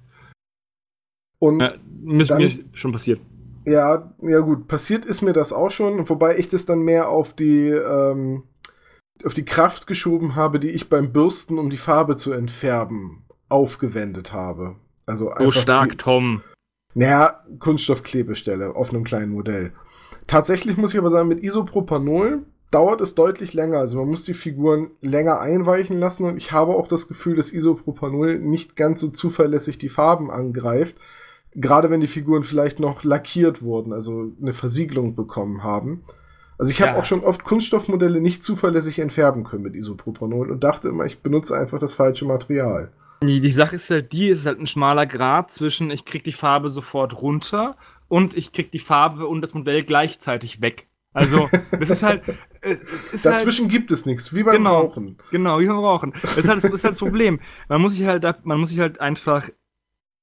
[1.39, 3.21] Und ja, ist mir schon passiert.
[3.65, 7.35] Ja, ja gut, passiert ist mir das auch schon, wobei ich das dann mehr auf
[7.35, 8.45] die ähm,
[9.25, 14.33] auf die Kraft geschoben habe, die ich beim Bürsten, um die Farbe zu entfärben, aufgewendet
[14.33, 14.77] habe.
[15.07, 16.43] Also so stark, die, Tom.
[16.95, 19.73] Naja, Kunststoffklebestelle auf einem kleinen Modell.
[20.27, 23.79] Tatsächlich muss ich aber sagen, mit Isopropanol dauert es deutlich länger.
[23.79, 27.53] Also man muss die Figuren länger einweichen lassen und ich habe auch das Gefühl, dass
[27.53, 30.97] Isopropanol nicht ganz so zuverlässig die Farben angreift.
[31.55, 36.05] Gerade wenn die Figuren vielleicht noch lackiert wurden, also eine Versiegelung bekommen haben.
[36.59, 36.99] Also ich habe ja.
[36.99, 41.57] auch schon oft Kunststoffmodelle nicht zuverlässig entfärben können mit Isopropanol und dachte immer, ich benutze
[41.57, 42.91] einfach das falsche Material.
[43.23, 46.33] Die, die Sache ist halt die, ist halt ein schmaler Grad zwischen ich krieg die
[46.33, 47.77] Farbe sofort runter
[48.09, 50.87] und ich krieg die Farbe und das Modell gleichzeitig weg.
[51.17, 52.23] Also, das ist halt.
[52.61, 55.17] Es, es Dazwischen halt, gibt es nichts, wie beim genau, Rauchen.
[55.31, 56.13] Genau, wie beim Rauchen.
[56.21, 57.41] Das ist halt das, ist halt das Problem.
[57.69, 59.49] Man muss sich halt, man muss sich halt einfach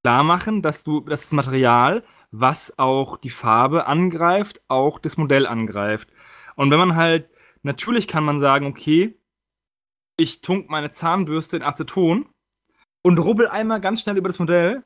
[0.03, 5.47] klar machen, dass du, dass das Material, was auch die Farbe angreift, auch das Modell
[5.47, 6.09] angreift.
[6.55, 7.27] Und wenn man halt,
[7.63, 9.17] natürlich kann man sagen, okay,
[10.15, 12.29] ich tunk meine Zahnbürste in Aceton
[13.01, 14.83] und rubbel einmal ganz schnell über das Modell,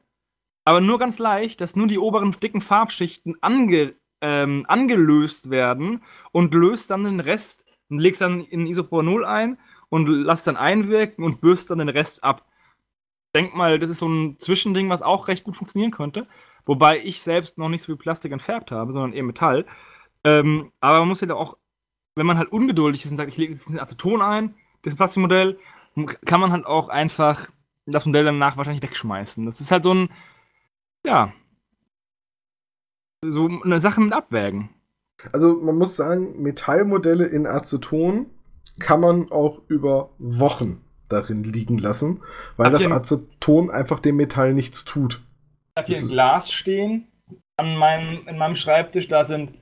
[0.64, 6.54] aber nur ganz leicht, dass nur die oberen dicken Farbschichten ange ähm, angelöst werden und
[6.54, 9.58] löst dann den Rest legst dann in Isopropanol ein
[9.90, 12.46] und lass dann einwirken und bürst dann den Rest ab.
[13.36, 16.28] Denk mal, das ist so ein Zwischending, was auch recht gut funktionieren könnte.
[16.66, 19.66] Wobei ich selbst noch nicht so viel Plastik entfärbt habe, sondern eher Metall.
[20.24, 21.58] Ähm, aber man muss ja auch,
[22.16, 25.60] wenn man halt ungeduldig ist und sagt, ich lege jetzt ein Aceton ein, das Plastikmodell,
[26.26, 27.50] kann man halt auch einfach
[27.86, 29.46] das Modell danach wahrscheinlich wegschmeißen.
[29.46, 30.10] Das ist halt so ein,
[31.06, 31.34] ja,
[33.24, 34.70] so eine Sache mit abwägen.
[35.32, 38.28] Also man muss sagen, Metallmodelle in Aceton
[38.80, 42.22] kann man auch über Wochen darin liegen lassen,
[42.58, 45.22] weil das Aceton einfach dem Metall nichts tut.
[45.76, 47.08] Ich habe hier ein Glas stehen
[47.58, 49.08] an meinem, in meinem Schreibtisch.
[49.08, 49.54] Da sind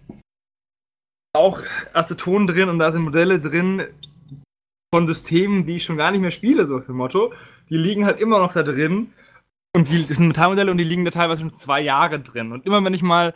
[1.33, 1.61] auch
[1.93, 3.83] Aceton drin und da sind Modelle drin
[4.93, 7.33] von Systemen, die ich schon gar nicht mehr spiele, so für Motto.
[7.69, 9.13] Die liegen halt immer noch da drin.
[9.75, 12.53] Und die, das sind Metallmodelle und die liegen da teilweise schon zwei Jahre drin.
[12.53, 13.33] Und immer wenn ich mal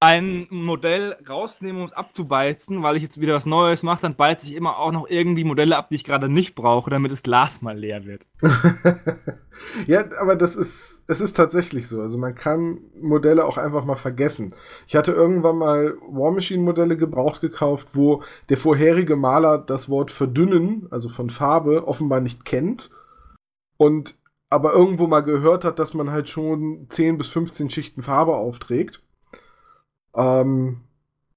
[0.00, 4.46] ein Modell rausnehme, um es abzubeizen, weil ich jetzt wieder was Neues mache, dann beize
[4.46, 7.62] ich immer auch noch irgendwie Modelle ab, die ich gerade nicht brauche, damit das Glas
[7.62, 8.24] mal leer wird.
[9.86, 12.00] ja, aber das ist, es ist tatsächlich so.
[12.00, 14.54] Also man kann Modelle auch einfach mal vergessen.
[14.86, 20.12] Ich hatte irgendwann mal War Machine Modelle gebraucht gekauft, wo der vorherige Maler das Wort
[20.12, 22.90] verdünnen, also von Farbe, offenbar nicht kennt.
[23.76, 24.16] Und
[24.50, 29.02] aber irgendwo mal gehört hat, dass man halt schon 10 bis 15 Schichten Farbe aufträgt.
[30.14, 30.82] Ähm,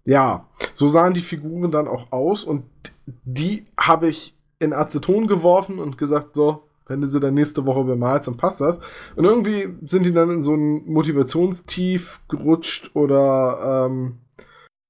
[0.05, 2.63] ja, so sahen die Figuren dann auch aus und
[3.05, 7.83] die habe ich in Aceton geworfen und gesagt, so, wenn du sie dann nächste Woche
[7.83, 8.79] bemalst, dann passt das.
[9.15, 14.19] Und irgendwie sind die dann in so ein Motivationstief gerutscht oder ähm,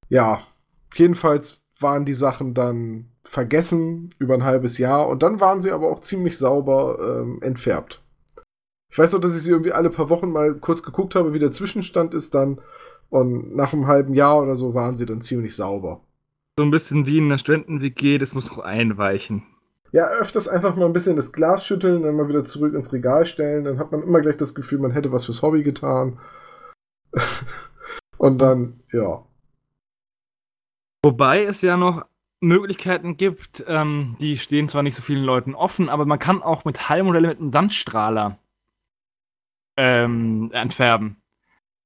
[0.10, 0.42] ja,
[0.94, 5.90] jedenfalls waren die Sachen dann vergessen über ein halbes Jahr und dann waren sie aber
[5.90, 8.04] auch ziemlich sauber ähm, entfärbt.
[8.92, 11.40] Ich weiß noch, dass ich sie irgendwie alle paar Wochen mal kurz geguckt habe, wie
[11.40, 12.60] der Zwischenstand ist dann
[13.10, 16.02] und nach einem halben Jahr oder so waren sie dann ziemlich sauber.
[16.58, 19.44] So ein bisschen wie in einer Studenten-WG, das muss noch einweichen.
[19.94, 23.26] Ja, öfters einfach mal ein bisschen das Glas schütteln, dann mal wieder zurück ins Regal
[23.26, 23.64] stellen.
[23.64, 26.20] Dann hat man immer gleich das Gefühl, man hätte was fürs Hobby getan.
[28.18, 29.26] und dann, ja.
[31.04, 32.06] Wobei es ja noch
[32.42, 36.66] Möglichkeiten gibt, ähm, die stehen zwar nicht so vielen Leuten offen, aber man kann auch
[36.66, 38.38] Metallmodelle mit einem Sandstrahler
[39.78, 41.18] ähm, entfärben.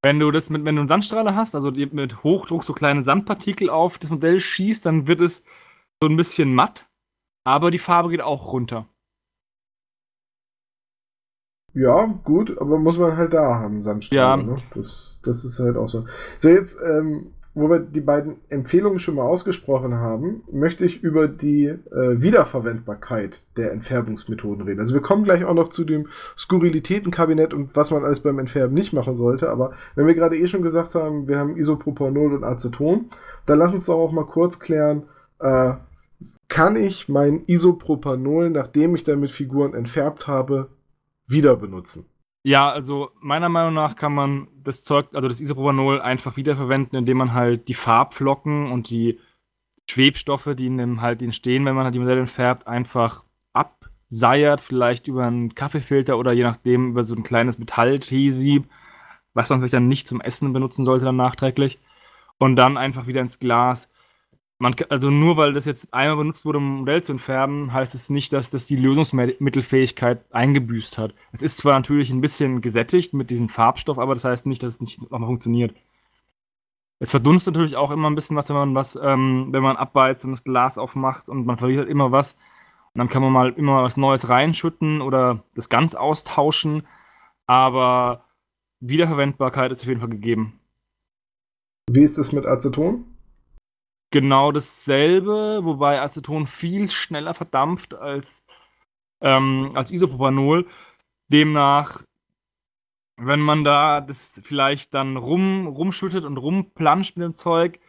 [0.03, 3.69] Wenn du das mit, wenn du einen Sandstrahler hast, also mit Hochdruck so kleine Sandpartikel
[3.69, 5.43] auf das Modell schießt, dann wird es
[6.01, 6.87] so ein bisschen matt,
[7.43, 8.87] aber die Farbe geht auch runter.
[11.73, 14.43] Ja, gut, aber muss man halt da haben, Sandstrahler.
[14.43, 14.47] Ja.
[14.47, 14.57] Ne?
[14.73, 16.05] Das, das ist halt auch so.
[16.37, 21.29] So, jetzt ähm, wo wir die beiden Empfehlungen schon mal ausgesprochen haben, möchte ich über
[21.29, 24.81] die äh, Wiederverwendbarkeit der Entfärbungsmethoden reden.
[24.81, 28.73] Also wir kommen gleich auch noch zu dem Skurrilitätenkabinett und was man alles beim Entfärben
[28.73, 29.49] nicht machen sollte.
[29.49, 33.05] Aber wenn wir gerade eh schon gesagt haben, wir haben Isopropanol und Aceton,
[33.45, 35.03] dann lass uns doch auch mal kurz klären,
[35.39, 35.73] äh,
[36.49, 40.69] kann ich mein Isopropanol, nachdem ich damit Figuren entfärbt habe,
[41.25, 42.05] wieder benutzen?
[42.47, 47.17] Ja, also meiner Meinung nach kann man das Zeug, also das Isopropanol, einfach wiederverwenden, indem
[47.17, 49.19] man halt die Farbflocken und die
[49.89, 55.07] Schwebstoffe, die in dem halt entstehen, wenn man halt die Modelle färbt, einfach abseiert, vielleicht
[55.07, 58.69] über einen Kaffeefilter oder je nachdem über so ein kleines Metalltesieb,
[59.33, 61.79] was man vielleicht dann nicht zum Essen benutzen sollte dann nachträglich.
[62.37, 63.89] Und dann einfach wieder ins Glas
[64.57, 67.93] man, also nur weil das jetzt einmal benutzt wurde, um ein Modell zu entfärben, heißt
[67.93, 71.13] es nicht, dass das die Lösungsmittelfähigkeit eingebüßt hat.
[71.31, 74.75] Es ist zwar natürlich ein bisschen gesättigt mit diesem Farbstoff, aber das heißt nicht, dass
[74.75, 75.75] es nicht nochmal funktioniert.
[76.99, 80.23] Es verdunstet natürlich auch immer ein bisschen was, wenn man was, ähm, wenn man abbeizt
[80.23, 82.33] und das Glas aufmacht und man verliert halt immer was.
[82.93, 86.87] Und dann kann man mal immer was Neues reinschütten oder das ganz austauschen.
[87.45, 88.23] Aber
[88.79, 90.61] Wiederverwendbarkeit ist auf jeden Fall gegeben.
[91.91, 93.14] Wie ist es mit Aceton?
[94.11, 98.45] Genau dasselbe, wobei Aceton viel schneller verdampft als,
[99.21, 100.67] ähm, als Isopropanol.
[101.27, 102.03] Demnach,
[103.17, 107.79] wenn man da das vielleicht dann rum, rumschüttet und rumplanscht mit dem Zeug,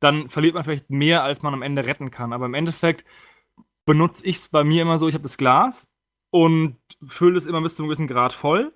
[0.00, 2.32] dann verliert man vielleicht mehr, als man am Ende retten kann.
[2.32, 3.04] Aber im Endeffekt
[3.84, 5.88] benutze ich es bei mir immer so, ich habe das Glas
[6.30, 8.72] und fülle es immer bis zu einem gewissen Grad voll.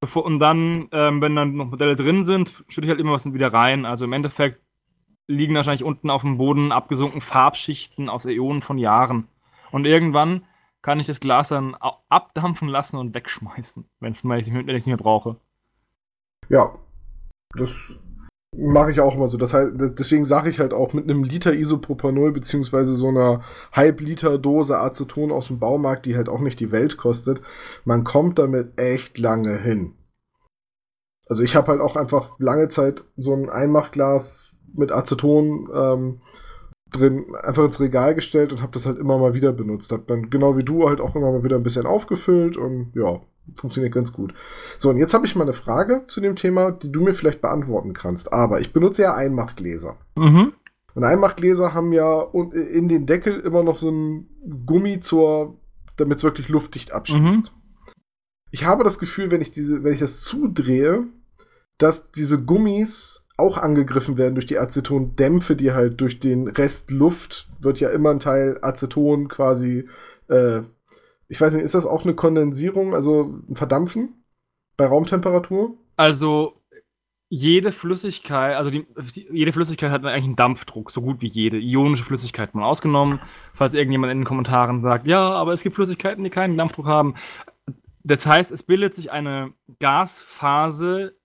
[0.00, 3.32] Bevor, und dann, ähm, wenn dann noch Modelle drin sind, schütte ich halt immer was
[3.32, 3.84] wieder rein.
[3.84, 4.62] Also im Endeffekt
[5.30, 9.28] liegen wahrscheinlich unten auf dem Boden abgesunken Farbschichten aus Äonen von Jahren.
[9.70, 10.42] Und irgendwann
[10.82, 11.76] kann ich das Glas dann
[12.08, 15.36] abdampfen lassen und wegschmeißen, wenn ich es nicht mehr brauche.
[16.48, 16.74] Ja,
[17.56, 17.98] das
[18.56, 19.38] mache ich auch immer so.
[19.38, 24.38] Das heißt, deswegen sage ich halt auch mit einem Liter Isopropanol beziehungsweise so einer Halb-Liter
[24.38, 27.40] Dose Aceton aus dem Baumarkt, die halt auch nicht die Welt kostet,
[27.84, 29.94] man kommt damit echt lange hin.
[31.28, 36.20] Also ich habe halt auch einfach lange Zeit so ein Einmachglas mit Aceton ähm,
[36.92, 39.92] drin einfach ins Regal gestellt und habe das halt immer mal wieder benutzt.
[39.92, 43.20] Habe dann genau wie du halt auch immer mal wieder ein bisschen aufgefüllt und ja,
[43.56, 44.34] funktioniert ganz gut.
[44.78, 47.40] So, und jetzt habe ich mal eine Frage zu dem Thema, die du mir vielleicht
[47.40, 48.32] beantworten kannst.
[48.32, 49.96] Aber ich benutze ja Einmachgläser.
[50.16, 50.52] Mhm.
[50.94, 54.28] Und Einmachgläser haben ja in den Deckel immer noch so ein
[54.66, 55.56] Gummi zur,
[55.96, 57.52] damit es wirklich luftdicht abschließt.
[57.52, 57.60] Mhm.
[58.50, 61.04] Ich habe das Gefühl, wenn ich diese, wenn ich das zudrehe,
[61.78, 67.48] dass diese Gummis auch angegriffen werden durch die Acetondämpfe, die halt durch den Rest Luft
[67.60, 69.88] wird ja immer ein Teil Aceton quasi,
[70.28, 70.60] äh,
[71.28, 74.24] ich weiß nicht, ist das auch eine Kondensierung, also ein Verdampfen
[74.76, 75.76] bei Raumtemperatur?
[75.96, 76.60] Also
[77.28, 78.86] jede Flüssigkeit, also die,
[79.30, 81.58] jede Flüssigkeit hat eigentlich einen Dampfdruck, so gut wie jede.
[81.58, 83.20] Ionische Flüssigkeit mal ausgenommen,
[83.54, 87.14] falls irgendjemand in den Kommentaren sagt, ja, aber es gibt Flüssigkeiten, die keinen Dampfdruck haben.
[88.02, 91.19] Das heißt, es bildet sich eine Gasphase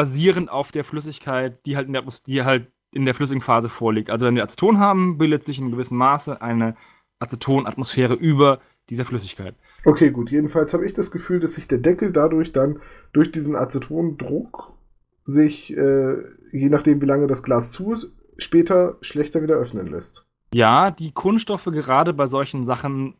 [0.00, 4.08] basierend auf der Flüssigkeit, die halt in der, die halt in der flüssigen Phase vorliegt.
[4.08, 6.74] Also wenn wir Aceton haben, bildet sich in gewissem Maße eine
[7.18, 9.54] Acetonatmosphäre über dieser Flüssigkeit.
[9.84, 10.30] Okay, gut.
[10.30, 12.80] Jedenfalls habe ich das Gefühl, dass sich der Deckel dadurch dann
[13.12, 14.72] durch diesen Acetondruck
[15.24, 16.16] sich, äh,
[16.50, 20.26] je nachdem wie lange das Glas zu ist, später schlechter wieder öffnen lässt.
[20.54, 23.16] Ja, die Kunststoffe gerade bei solchen Sachen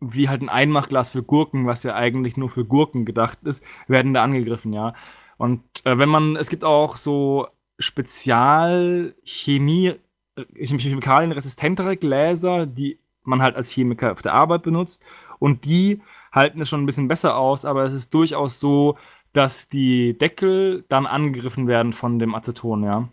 [0.00, 4.14] wie halt ein Einmachglas für Gurken, was ja eigentlich nur für Gurken gedacht ist, werden
[4.14, 4.94] da angegriffen, ja.
[5.40, 7.46] Und äh, wenn man, es gibt auch so
[7.78, 9.94] Spezialchemie,
[10.36, 15.02] äh, chemikalienresistentere Gläser, die man halt als Chemiker auf der Arbeit benutzt.
[15.38, 18.98] Und die halten es schon ein bisschen besser aus, aber es ist durchaus so,
[19.32, 23.08] dass die Deckel dann angegriffen werden von dem Aceton, ja.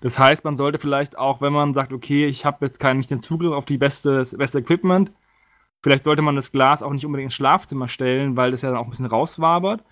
[0.00, 3.12] Das heißt, man sollte vielleicht auch, wenn man sagt, okay, ich habe jetzt keinen nicht
[3.12, 5.12] den Zugriff auf die beste, das beste Equipment,
[5.82, 8.78] vielleicht sollte man das Glas auch nicht unbedingt ins Schlafzimmer stellen, weil das ja dann
[8.78, 9.84] auch ein bisschen rauswabert.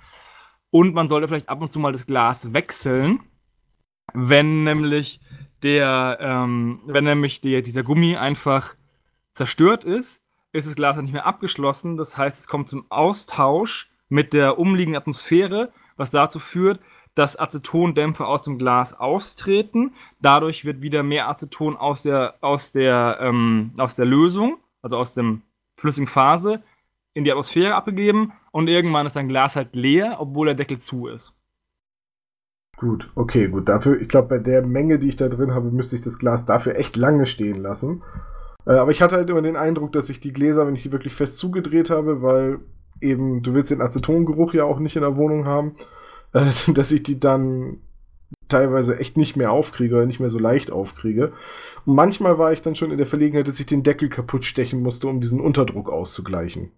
[0.70, 3.20] Und man sollte vielleicht ab und zu mal das Glas wechseln,
[4.14, 5.20] wenn nämlich
[5.62, 8.74] der, ähm, wenn nämlich der, dieser Gummi einfach
[9.34, 11.96] zerstört ist, ist das Glas dann nicht mehr abgeschlossen.
[11.96, 16.80] Das heißt, es kommt zum Austausch mit der umliegenden Atmosphäre, was dazu führt,
[17.14, 19.92] dass Acetondämpfe aus dem Glas austreten.
[20.20, 25.14] Dadurch wird wieder mehr Aceton aus der, aus der, ähm, aus der Lösung, also aus
[25.14, 25.42] dem
[25.76, 26.62] flüssigen Phase,
[27.18, 31.08] in die Atmosphäre abgegeben und irgendwann ist dein Glas halt leer, obwohl der Deckel zu
[31.08, 31.34] ist.
[32.76, 33.68] Gut, okay, gut.
[33.68, 36.46] Dafür, ich glaube, bei der Menge, die ich da drin habe, müsste ich das Glas
[36.46, 38.04] dafür echt lange stehen lassen.
[38.66, 40.92] Äh, aber ich hatte halt immer den Eindruck, dass ich die Gläser, wenn ich die
[40.92, 42.60] wirklich fest zugedreht habe, weil
[43.00, 45.74] eben, du willst den Acetongeruch ja auch nicht in der Wohnung haben,
[46.32, 47.80] äh, dass ich die dann
[48.46, 51.32] teilweise echt nicht mehr aufkriege oder nicht mehr so leicht aufkriege.
[51.84, 54.82] Und manchmal war ich dann schon in der Verlegenheit, dass ich den Deckel kaputt stechen
[54.82, 56.70] musste, um diesen Unterdruck auszugleichen.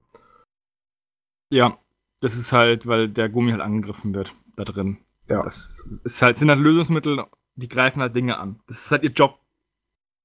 [1.50, 1.78] Ja,
[2.20, 4.98] das ist halt, weil der Gummi halt angegriffen wird da drin.
[5.28, 5.42] Ja.
[5.42, 5.70] Das
[6.04, 7.24] ist halt, sind halt Lösungsmittel,
[7.56, 8.60] die greifen halt Dinge an.
[8.66, 9.38] Das ist halt ihr Job.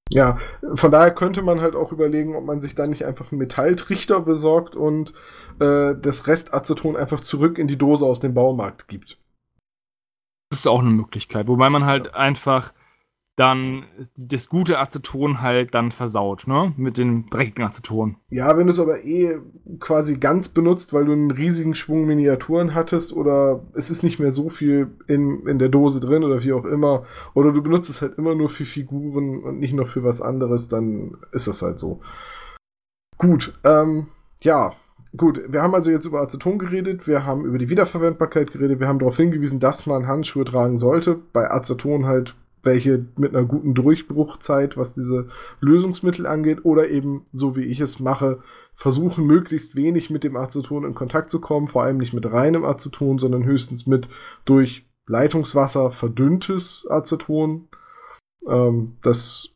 [0.10, 0.38] Ja,
[0.76, 4.22] von daher könnte man halt auch überlegen, ob man sich da nicht einfach einen Metalltrichter
[4.22, 5.14] besorgt und
[5.60, 9.20] äh, das Restaceton einfach zurück in die Dose aus dem Baumarkt gibt.
[10.52, 12.14] Das ist auch eine Möglichkeit, wobei man halt ja.
[12.14, 12.74] einfach
[13.36, 13.84] dann
[14.15, 16.74] das gute Aceton halt dann versaut, ne?
[16.78, 18.15] Mit dem dreckigen Aceton.
[18.30, 19.38] Ja, wenn du es aber eh
[19.80, 24.32] quasi ganz benutzt, weil du einen riesigen Schwung Miniaturen hattest oder es ist nicht mehr
[24.32, 28.02] so viel in, in der Dose drin oder wie auch immer, oder du benutzt es
[28.02, 31.78] halt immer nur für Figuren und nicht noch für was anderes, dann ist das halt
[31.78, 32.00] so.
[33.17, 34.08] Gut, ähm,
[34.39, 34.74] ja,
[35.17, 38.88] gut, wir haben also jetzt über Aceton geredet, wir haben über die Wiederverwendbarkeit geredet, wir
[38.88, 41.19] haben darauf hingewiesen, dass man Handschuhe tragen sollte.
[41.34, 45.28] Bei Aceton halt welche mit einer guten Durchbruchzeit, was diese
[45.60, 48.39] Lösungsmittel angeht, oder eben, so wie ich es mache,
[48.75, 52.65] versuchen möglichst wenig mit dem Aceton in Kontakt zu kommen, vor allem nicht mit reinem
[52.65, 54.10] Aceton, sondern höchstens mit
[54.43, 57.69] durch Leitungswasser verdünntes Aceton.
[58.47, 59.49] Ähm, das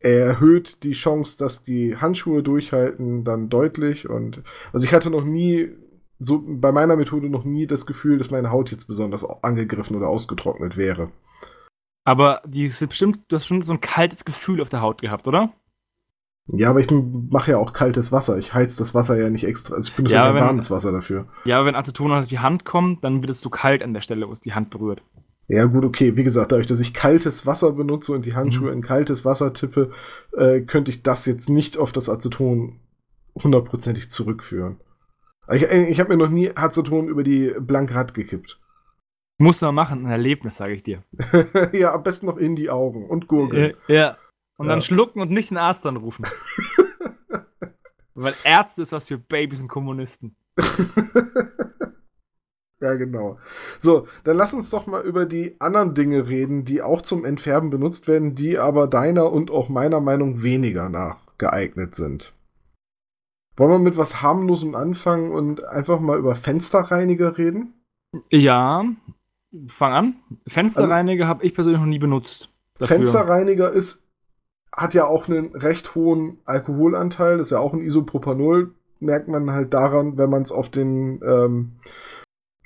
[0.00, 4.08] erhöht die Chance, dass die Handschuhe durchhalten, dann deutlich.
[4.08, 5.70] Und also ich hatte noch nie
[6.18, 10.08] so bei meiner Methode noch nie das Gefühl, dass meine Haut jetzt besonders angegriffen oder
[10.08, 11.10] ausgetrocknet wäre.
[12.04, 15.28] Aber die ist bestimmt, du hast bestimmt so ein kaltes Gefühl auf der Haut gehabt,
[15.28, 15.52] oder?
[16.46, 18.36] Ja, aber ich mache ja auch kaltes Wasser.
[18.38, 19.76] Ich heiz das Wasser ja nicht extra.
[19.76, 21.28] Also ich benutze ja, ja warmes Wasser dafür.
[21.44, 24.00] Ja, aber wenn Aceton auf die Hand kommt, dann wird es so kalt an der
[24.00, 25.02] Stelle, wo es die Hand berührt.
[25.46, 26.16] Ja, gut, okay.
[26.16, 28.78] Wie gesagt, dadurch, dass ich kaltes Wasser benutze und die Handschuhe mhm.
[28.78, 29.90] in kaltes Wasser tippe,
[30.36, 32.80] äh, könnte ich das jetzt nicht auf das Aceton
[33.34, 34.80] hundertprozentig zurückführen.
[35.52, 38.60] Ich, ich habe mir noch nie Aceton über die blanke Rad gekippt.
[39.42, 41.02] Muss man machen, ein Erlebnis, sage ich dir.
[41.72, 43.74] ja, am besten noch in die Augen und gurgeln.
[43.88, 43.94] Ja.
[43.94, 44.16] ja.
[44.56, 44.72] Und ja.
[44.72, 46.24] dann schlucken und nicht den Arzt anrufen.
[48.14, 50.36] Weil Ärzte ist was für Babys und Kommunisten.
[52.80, 53.40] ja, genau.
[53.80, 57.70] So, dann lass uns doch mal über die anderen Dinge reden, die auch zum Entfärben
[57.70, 62.32] benutzt werden, die aber deiner und auch meiner Meinung weniger nachgeeignet sind.
[63.56, 67.74] Wollen wir mit was harmlosem anfangen und einfach mal über Fensterreiniger reden?
[68.30, 68.84] Ja,
[69.66, 70.14] fang an.
[70.46, 72.50] Fensterreiniger also, habe ich persönlich noch nie benutzt.
[72.78, 72.96] Dafür.
[72.96, 74.06] Fensterreiniger ist,
[74.72, 79.74] hat ja auch einen recht hohen Alkoholanteil, ist ja auch ein Isopropanol, merkt man halt
[79.74, 81.72] daran, wenn man es auf den ähm,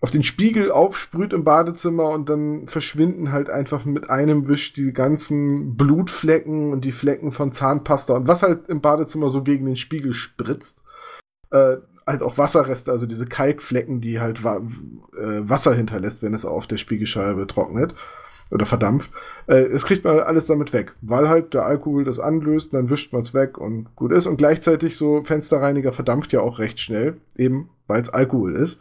[0.02, 4.92] auf den Spiegel aufsprüht im Badezimmer und dann verschwinden halt einfach mit einem Wisch die
[4.92, 9.76] ganzen Blutflecken und die Flecken von Zahnpasta und was halt im Badezimmer so gegen den
[9.76, 10.82] Spiegel spritzt.
[11.50, 14.58] Äh, halt auch Wasserreste, also diese Kalkflecken, die halt wa
[15.18, 17.94] äh, Wasser hinterlässt, wenn es auf der Spiegelscheibe trocknet
[18.50, 19.10] oder verdampft.
[19.48, 23.12] Äh, es kriegt man alles damit weg, weil halt der Alkohol das anlöst, dann wischt
[23.12, 24.26] man es weg und gut ist.
[24.26, 28.80] Und gleichzeitig so Fensterreiniger verdampft ja auch recht schnell, eben weil es Alkohol ist.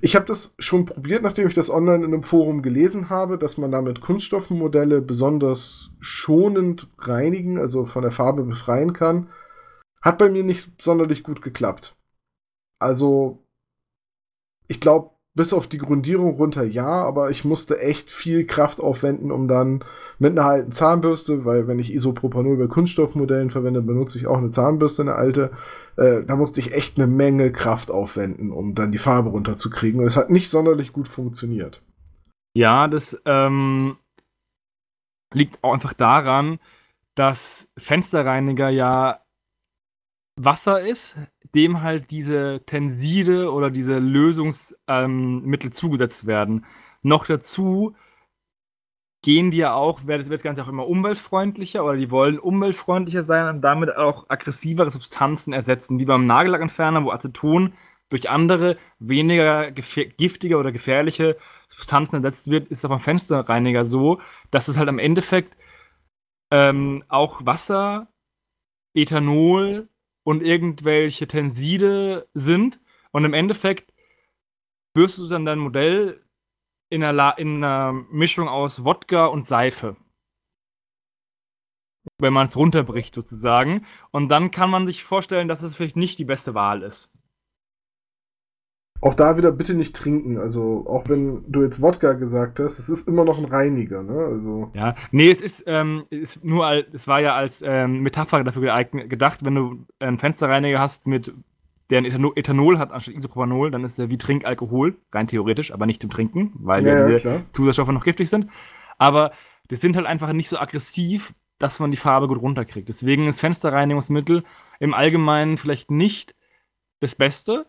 [0.00, 3.56] Ich habe das schon probiert, nachdem ich das online in einem Forum gelesen habe, dass
[3.56, 9.28] man damit Kunststoffmodelle besonders schonend reinigen, also von der Farbe befreien kann.
[10.02, 11.95] Hat bei mir nicht sonderlich gut geklappt.
[12.78, 13.42] Also,
[14.68, 19.30] ich glaube, bis auf die Grundierung runter ja, aber ich musste echt viel Kraft aufwenden,
[19.30, 19.84] um dann
[20.18, 24.48] mit einer alten Zahnbürste, weil wenn ich Isopropanol bei Kunststoffmodellen verwende, benutze ich auch eine
[24.48, 25.50] Zahnbürste, eine alte.
[25.98, 30.00] Äh, da musste ich echt eine Menge Kraft aufwenden, um dann die Farbe runterzukriegen.
[30.00, 31.82] Und es hat nicht sonderlich gut funktioniert.
[32.56, 33.98] Ja, das ähm,
[35.34, 36.58] liegt auch einfach daran,
[37.14, 39.20] dass Fensterreiniger ja
[40.40, 41.16] Wasser ist,
[41.54, 46.64] dem halt diese Tenside oder diese Lösungsmittel ähm, zugesetzt werden.
[47.02, 47.94] Noch dazu
[49.22, 53.48] gehen die ja auch, wird das Ganze auch immer umweltfreundlicher oder die wollen umweltfreundlicher sein
[53.56, 57.72] und damit auch aggressivere Substanzen ersetzen, wie beim Nagellackentferner, wo Aceton
[58.08, 61.36] durch andere, weniger giftige oder gefährliche
[61.66, 64.20] Substanzen ersetzt wird, ist es beim Fensterreiniger so,
[64.52, 65.56] dass es halt am Endeffekt
[66.52, 68.08] ähm, auch Wasser,
[68.94, 69.88] Ethanol,
[70.26, 72.80] und irgendwelche Tenside sind.
[73.12, 73.92] Und im Endeffekt
[74.92, 76.20] wirst du dann dein Modell
[76.90, 79.96] in einer, in einer Mischung aus Wodka und Seife.
[82.18, 83.86] Wenn man es runterbricht, sozusagen.
[84.10, 87.15] Und dann kann man sich vorstellen, dass es vielleicht nicht die beste Wahl ist.
[89.00, 90.38] Auch da wieder bitte nicht trinken.
[90.38, 94.18] Also, auch wenn du jetzt Wodka gesagt hast, es ist immer noch ein Reiniger, ne?
[94.18, 94.70] Also.
[94.74, 99.10] Ja, nee, es ist, ähm, ist nur, es war ja als ähm, Metapher dafür geeignet,
[99.10, 101.32] gedacht, wenn du einen Fensterreiniger hast mit
[101.90, 106.00] der Ethanol, Ethanol hat anstatt Isopropanol, dann ist er wie Trinkalkohol, rein theoretisch, aber nicht
[106.00, 107.42] zum Trinken, weil ja, ja diese klar.
[107.52, 108.48] Zusatzstoffe noch giftig sind.
[108.98, 109.32] Aber
[109.70, 112.88] die sind halt einfach nicht so aggressiv, dass man die Farbe gut runterkriegt.
[112.88, 114.44] Deswegen ist Fensterreinigungsmittel
[114.80, 116.34] im Allgemeinen vielleicht nicht
[117.00, 117.66] das Beste,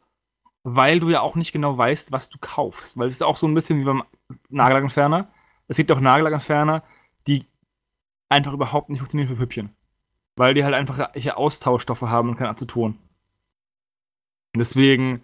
[0.69, 2.97] weil du ja auch nicht genau weißt, was du kaufst.
[2.97, 4.03] Weil es ist auch so ein bisschen wie beim
[4.49, 5.29] Nagellackentferner.
[5.69, 6.83] Es gibt auch Nagellackentferner,
[7.25, 7.45] die
[8.27, 9.69] einfach überhaupt nicht funktionieren für Püppchen.
[10.35, 12.99] Weil die halt einfach Austauschstoffe haben und kein Aceton.
[14.57, 15.23] Deswegen,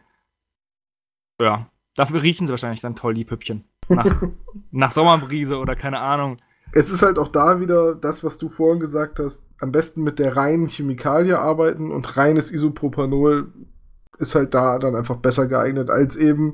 [1.41, 3.66] ja, dafür riechen sie wahrscheinlich dann toll, die Püppchen.
[3.89, 4.22] Nach,
[4.72, 6.38] nach Sommerbrise oder keine Ahnung.
[6.72, 10.20] Es ist halt auch da wieder das, was du vorhin gesagt hast, am besten mit
[10.20, 13.52] der reinen Chemikalie arbeiten und reines Isopropanol
[14.18, 16.53] ist halt da dann einfach besser geeignet als eben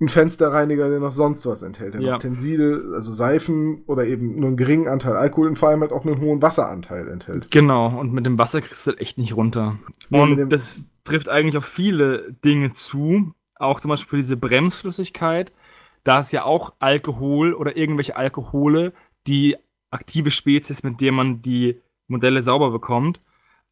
[0.00, 1.94] ein Fensterreiniger, der noch sonst was enthält.
[1.94, 2.12] Der ja.
[2.12, 5.92] noch Tenside, also Seifen oder eben nur einen geringen Anteil Alkohol und vor allem halt
[5.92, 7.50] auch einen hohen Wasseranteil enthält.
[7.50, 9.78] Genau, und mit dem Wasser kriegst du halt echt nicht runter.
[10.10, 15.52] Ja, und das trifft eigentlich auf viele Dinge zu, auch zum Beispiel für diese Bremsflüssigkeit.
[16.04, 18.92] Da ist ja auch Alkohol oder irgendwelche Alkohole
[19.26, 19.56] die
[19.90, 23.20] aktive Spezies, mit der man die Modelle sauber bekommt.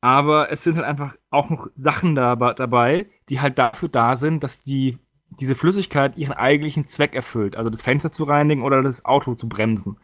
[0.06, 4.44] Aber es sind halt einfach auch noch Sachen da, dabei, die halt dafür da sind,
[4.44, 5.00] dass die,
[5.40, 7.56] diese Flüssigkeit ihren eigentlichen Zweck erfüllt.
[7.56, 9.98] Also das Fenster zu reinigen oder das Auto zu bremsen.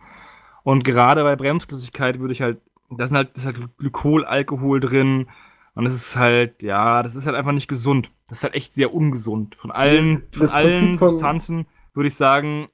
[0.65, 4.81] Und gerade bei Bremsflüssigkeit würde ich halt, da sind halt, das ist halt Glykol, Alkohol
[4.81, 5.29] drin.
[5.77, 8.11] Und es ist halt, ja, das ist halt einfach nicht gesund.
[8.27, 9.55] Das ist halt echt sehr ungesund.
[9.55, 12.71] Von allen, von allen Substanzen würde ich sagen,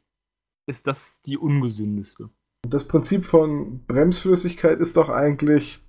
[0.64, 2.30] ist das die ungesündeste.
[2.66, 5.82] Das Prinzip von Bremsflüssigkeit ist doch eigentlich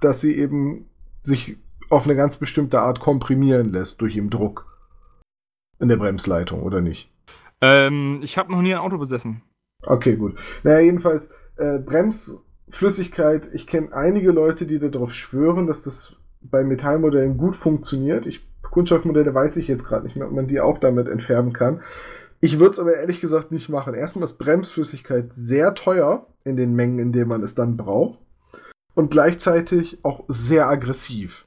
[0.00, 0.86] dass sie eben
[1.22, 1.56] sich
[1.90, 4.66] auf eine ganz bestimmte Art komprimieren lässt durch den Druck
[5.78, 7.12] in der Bremsleitung, oder nicht?
[7.60, 9.42] Ähm, ich habe noch nie ein Auto besessen.
[9.84, 10.38] Okay, gut.
[10.62, 17.36] Naja, jedenfalls, äh, Bremsflüssigkeit, ich kenne einige Leute, die darauf schwören, dass das bei Metallmodellen
[17.36, 18.26] gut funktioniert.
[18.26, 21.82] Ich, Kunststoffmodelle weiß ich jetzt gerade nicht mehr, ob man die auch damit entfärben kann.
[22.40, 23.94] Ich würde es aber ehrlich gesagt nicht machen.
[23.94, 28.18] Erstmal ist Bremsflüssigkeit sehr teuer in den Mengen, in denen man es dann braucht
[28.94, 31.46] und gleichzeitig auch sehr aggressiv.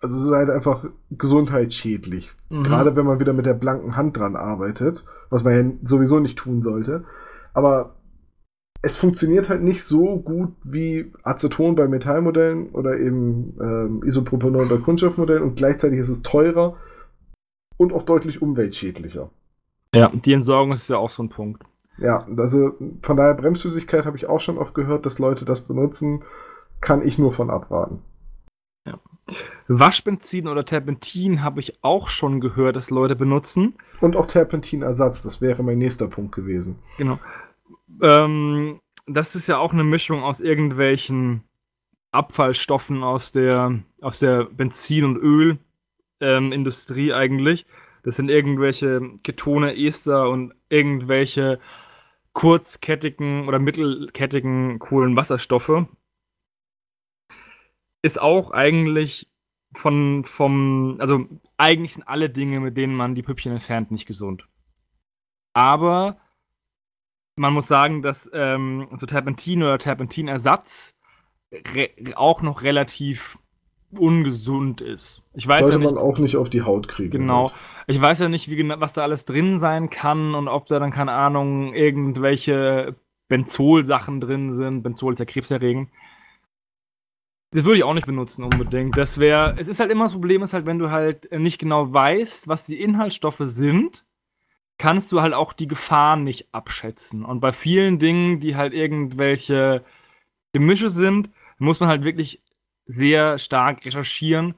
[0.00, 2.30] Also es ist halt einfach gesundheitsschädlich.
[2.50, 2.62] Mhm.
[2.62, 6.38] Gerade wenn man wieder mit der blanken Hand dran arbeitet, was man ja sowieso nicht
[6.38, 7.04] tun sollte.
[7.52, 7.96] Aber
[8.80, 14.76] es funktioniert halt nicht so gut wie Aceton bei Metallmodellen oder eben ähm, Isopropanol bei
[14.76, 16.76] Kunststoffmodellen und gleichzeitig ist es teurer
[17.76, 19.30] und auch deutlich umweltschädlicher.
[19.94, 21.64] Ja, die Entsorgung ist ja auch so ein Punkt.
[21.96, 26.22] Ja, also von daher Bremsflüssigkeit habe ich auch schon oft gehört, dass Leute das benutzen
[26.80, 28.02] kann ich nur von abraten.
[28.86, 28.98] Ja.
[29.66, 33.74] Waschbenzin oder Terpentin habe ich auch schon gehört, dass Leute benutzen.
[34.00, 36.78] Und auch Terpentinersatz, das wäre mein nächster Punkt gewesen.
[36.96, 37.18] Genau.
[38.02, 41.42] Ähm, das ist ja auch eine Mischung aus irgendwelchen
[42.12, 45.58] Abfallstoffen aus der, aus der Benzin und Öl
[46.20, 46.52] ähm,
[47.14, 47.66] eigentlich.
[48.02, 51.58] Das sind irgendwelche Ketone, Ester und irgendwelche
[52.32, 55.86] kurzkettigen oder mittelkettigen Kohlenwasserstoffe.
[58.02, 59.28] Ist auch eigentlich
[59.74, 61.26] von, vom, also
[61.56, 64.48] eigentlich sind alle Dinge, mit denen man die Püppchen entfernt, nicht gesund.
[65.52, 66.18] Aber
[67.36, 70.94] man muss sagen, dass ähm, so Terpentin oder Terpentinersatz
[72.14, 73.38] auch noch relativ
[73.90, 75.22] ungesund ist.
[75.32, 77.10] Ich weiß Sollte ja nicht, man auch nicht auf die Haut kriegen.
[77.10, 77.50] Genau.
[77.86, 80.90] Ich weiß ja nicht, wie, was da alles drin sein kann und ob da dann,
[80.90, 82.96] keine Ahnung, irgendwelche
[83.28, 84.82] Benzol-Sachen drin sind.
[84.82, 85.88] Benzol ist ja krebserregend.
[87.50, 88.96] Das würde ich auch nicht benutzen unbedingt.
[88.98, 91.92] Das wäre, es ist halt immer das Problem, ist halt, wenn du halt nicht genau
[91.92, 94.04] weißt, was die Inhaltsstoffe sind,
[94.76, 97.24] kannst du halt auch die Gefahren nicht abschätzen.
[97.24, 99.82] Und bei vielen Dingen, die halt irgendwelche
[100.52, 102.42] Gemische sind, muss man halt wirklich
[102.86, 104.54] sehr stark recherchieren,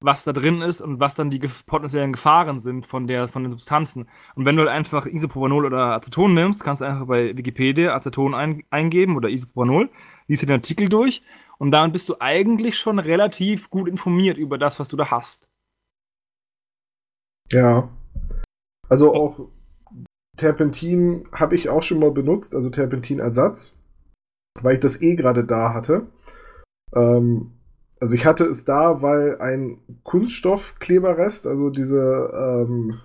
[0.00, 3.50] was da drin ist und was dann die potenziellen Gefahren sind von, der, von den
[3.50, 4.08] Substanzen.
[4.34, 8.34] Und wenn du halt einfach Isopropanol oder Aceton nimmst, kannst du einfach bei Wikipedia Aceton
[8.34, 9.90] ein, eingeben oder Isopropanol,
[10.26, 11.22] liest dir den Artikel durch
[11.60, 15.46] und damit bist du eigentlich schon relativ gut informiert über das, was du da hast.
[17.50, 17.90] Ja.
[18.88, 19.50] Also auch
[20.36, 23.78] Terpentin habe ich auch schon mal benutzt, also Terpentinersatz,
[24.62, 26.06] weil ich das eh gerade da hatte.
[26.94, 27.52] Ähm,
[28.00, 33.00] also ich hatte es da, weil ein Kunststoffkleberrest, also diese, ähm,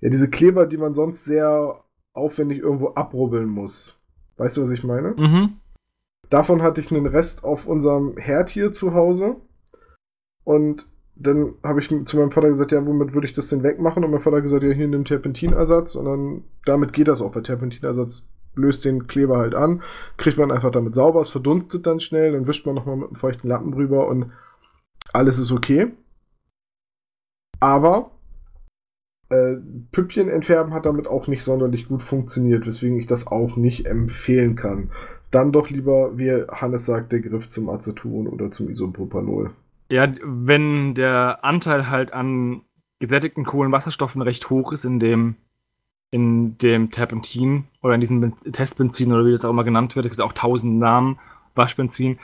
[0.00, 1.84] ja, diese Kleber, die man sonst sehr
[2.14, 3.96] aufwendig irgendwo abrubbeln muss.
[4.38, 5.14] Weißt du, was ich meine?
[5.16, 5.60] Mhm.
[6.30, 9.36] Davon hatte ich einen Rest auf unserem Herd hier zu Hause.
[10.44, 14.04] Und dann habe ich zu meinem Vater gesagt, ja, womit würde ich das denn wegmachen?
[14.04, 15.94] Und mein Vater gesagt, ja, hier nimm Terpentinersatz.
[15.94, 19.82] Und dann, damit geht das auch, weil Terpentinersatz löst den Kleber halt an,
[20.16, 23.16] kriegt man einfach damit sauber, es verdunstet dann schnell, dann wischt man nochmal mit einem
[23.16, 24.32] feuchten Lappen drüber und
[25.12, 25.92] alles ist okay.
[27.60, 28.10] Aber
[29.30, 29.56] äh,
[29.92, 34.56] Püppchen entfärben hat damit auch nicht sonderlich gut funktioniert, weswegen ich das auch nicht empfehlen
[34.56, 34.90] kann.
[35.30, 39.50] Dann doch lieber, wie Hannes sagt, der Griff zum Aceton oder zum Isopropanol.
[39.90, 42.62] Ja, wenn der Anteil halt an
[42.98, 45.36] gesättigten Kohlenwasserstoffen recht hoch ist in dem
[46.10, 50.12] in dem Terpentin oder in diesem Testbenzin oder wie das auch immer genannt wird, es
[50.12, 51.18] gibt auch tausend Namen,
[51.54, 52.18] Waschbenzin,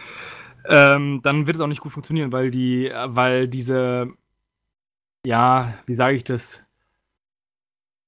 [0.66, 4.10] ähm, dann wird es auch nicht gut funktionieren, weil die, weil diese,
[5.26, 6.62] ja, wie sage ich das,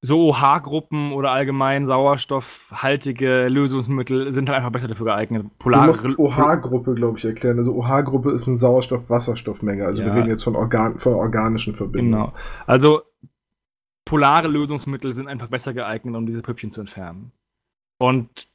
[0.07, 5.47] so OH-Gruppen oder allgemein sauerstoffhaltige Lösungsmittel sind halt einfach besser dafür geeignet.
[5.59, 7.59] Polar du musst OH-Gruppe, glaube ich, erklären.
[7.59, 9.85] Also OH-Gruppe ist eine Sauerstoff-Wasserstoffmenge.
[9.85, 10.09] Also ja.
[10.09, 12.27] wir reden jetzt von, Organ von organischen Verbindungen.
[12.27, 12.33] Genau.
[12.67, 13.03] Also
[14.05, 17.33] polare Lösungsmittel sind einfach besser geeignet, um diese Püppchen zu entfernen.
[17.99, 18.49] Und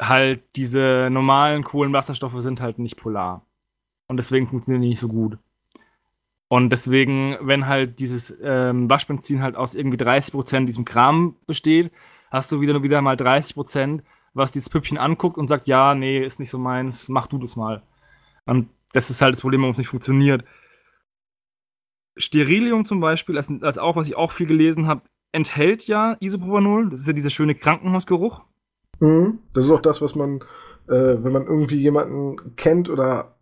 [0.00, 3.44] halt diese normalen Kohlenwasserstoffe sind halt nicht polar.
[4.08, 5.38] Und deswegen funktionieren die nicht so gut.
[6.48, 11.92] Und deswegen, wenn halt dieses ähm, Waschbenzin halt aus irgendwie 30% diesem Kram besteht,
[12.30, 14.00] hast du wieder nur wieder mal 30%,
[14.32, 17.56] was dieses Püppchen anguckt und sagt, ja, nee, ist nicht so meins, mach du das
[17.56, 17.82] mal.
[18.46, 20.44] Und das ist halt das Problem, warum es nicht funktioniert.
[22.16, 26.90] Sterilium zum Beispiel, als, als auch, was ich auch viel gelesen habe, enthält ja Isopropanol.
[26.90, 28.42] Das ist ja dieser schöne Krankenhausgeruch.
[29.00, 29.40] Mhm.
[29.52, 30.40] Das ist auch das, was man,
[30.88, 33.37] äh, wenn man irgendwie jemanden kennt oder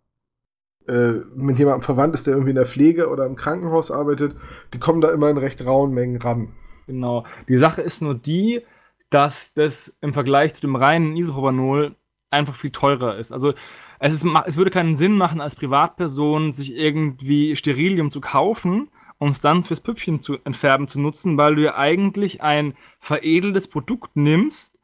[1.35, 4.35] mit jemandem verwandt ist, der irgendwie in der Pflege oder im Krankenhaus arbeitet,
[4.73, 6.53] die kommen da immer in recht rauen Mengen ran.
[6.87, 7.25] Genau.
[7.49, 8.61] Die Sache ist nur die,
[9.09, 11.95] dass das im Vergleich zu dem reinen Isopropanol
[12.29, 13.31] einfach viel teurer ist.
[13.31, 13.53] Also
[13.99, 19.29] es, ist, es würde keinen Sinn machen, als Privatperson sich irgendwie Sterilium zu kaufen, um
[19.29, 24.15] es dann fürs Püppchen zu entfärben zu nutzen, weil du ja eigentlich ein veredeltes Produkt
[24.15, 24.79] nimmst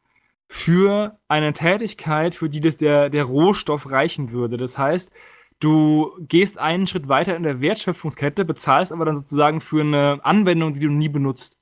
[0.47, 4.57] für eine Tätigkeit, für die das der, der Rohstoff reichen würde.
[4.57, 5.11] Das heißt,
[5.63, 10.73] du gehst einen Schritt weiter in der Wertschöpfungskette, bezahlst aber dann sozusagen für eine Anwendung,
[10.73, 11.57] die du nie benutzt.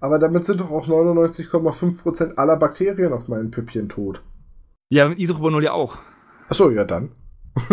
[0.00, 4.22] Aber damit sind doch auch 99,5% aller Bakterien auf meinen Püppchen tot.
[4.90, 5.96] Ja, mit Isopropanol ja auch.
[6.48, 7.12] Achso, ja dann.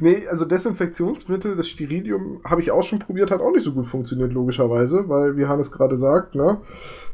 [0.00, 3.86] nee, also Desinfektionsmittel, das Sterilium habe ich auch schon probiert, hat auch nicht so gut
[3.86, 6.60] funktioniert, logischerweise, weil, wie Hannes gerade sagt, ne,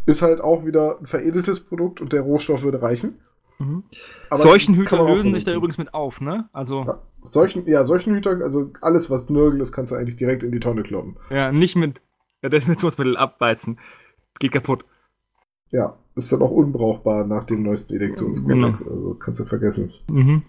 [0.05, 3.21] ist halt auch wieder ein veredeltes Produkt und der Rohstoff würde reichen.
[3.63, 3.85] Mhm.
[4.31, 6.49] Seuchenhüter lösen sich da übrigens mit auf, ne?
[6.53, 6.85] Also.
[6.85, 10.61] Ja, Seuchen, ja, Seuchenhüter, also alles, was Nörgel ist, kannst du eigentlich direkt in die
[10.61, 11.17] Tonne kloppen.
[11.31, 12.03] Ja, nicht mit
[12.43, 13.79] ja, Desinfektionsmittel abbeizen.
[14.41, 14.85] Geht kaputt.
[15.71, 18.81] Ja, ist dann auch unbrauchbar nach dem neuesten Ediktionskodex.
[18.81, 18.95] Genau.
[18.95, 19.93] Also kannst du vergessen.
[20.09, 20.43] Mhm.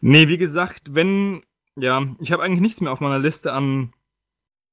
[0.00, 1.42] Nee, wie gesagt, wenn,
[1.76, 3.92] ja, ich habe eigentlich nichts mehr auf meiner Liste an,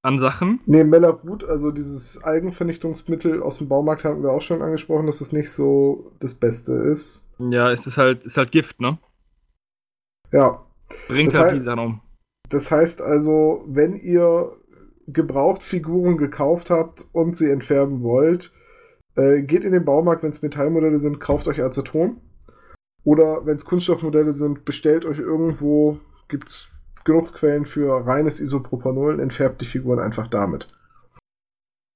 [0.04, 0.62] an Sachen.
[0.66, 5.32] Nee, Mellerut, also dieses Algenvernichtungsmittel aus dem Baumarkt haben wir auch schon angesprochen, dass es
[5.32, 7.26] nicht so das Beste ist.
[7.38, 8.97] Ja, es ist halt, ist halt Gift, ne?
[10.32, 10.66] Ja.
[11.08, 12.02] Bringt das halt die Sachen um.
[12.49, 14.58] Das heißt also, wenn ihr
[15.08, 18.52] gebraucht Figuren gekauft habt und sie entfärben wollt,
[19.16, 22.18] äh, geht in den Baumarkt, wenn es Metallmodelle sind, kauft euch Aceton.
[23.04, 26.72] Oder wenn es Kunststoffmodelle sind, bestellt euch irgendwo, gibt es
[27.04, 30.68] genug Quellen für reines Isopropanol entfärbt die Figuren einfach damit.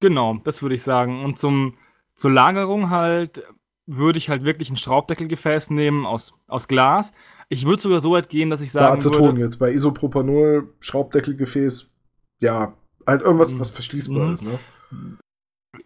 [0.02, 1.24] Genau, das würde ich sagen.
[1.24, 1.78] Und zum,
[2.16, 3.44] zur Lagerung halt
[3.88, 7.14] würde ich halt wirklich ein Schraubdeckelgefäß nehmen aus, aus Glas.
[7.50, 10.74] Ich würde sogar so weit gehen, dass ich sagen bei Aceton würde, jetzt, bei Isopropanol,
[10.80, 11.92] Schraubdeckelgefäß,
[12.40, 12.74] ja,
[13.06, 13.60] halt irgendwas, mhm.
[13.60, 14.34] was verschließbar mhm.
[14.34, 14.60] ist, ne?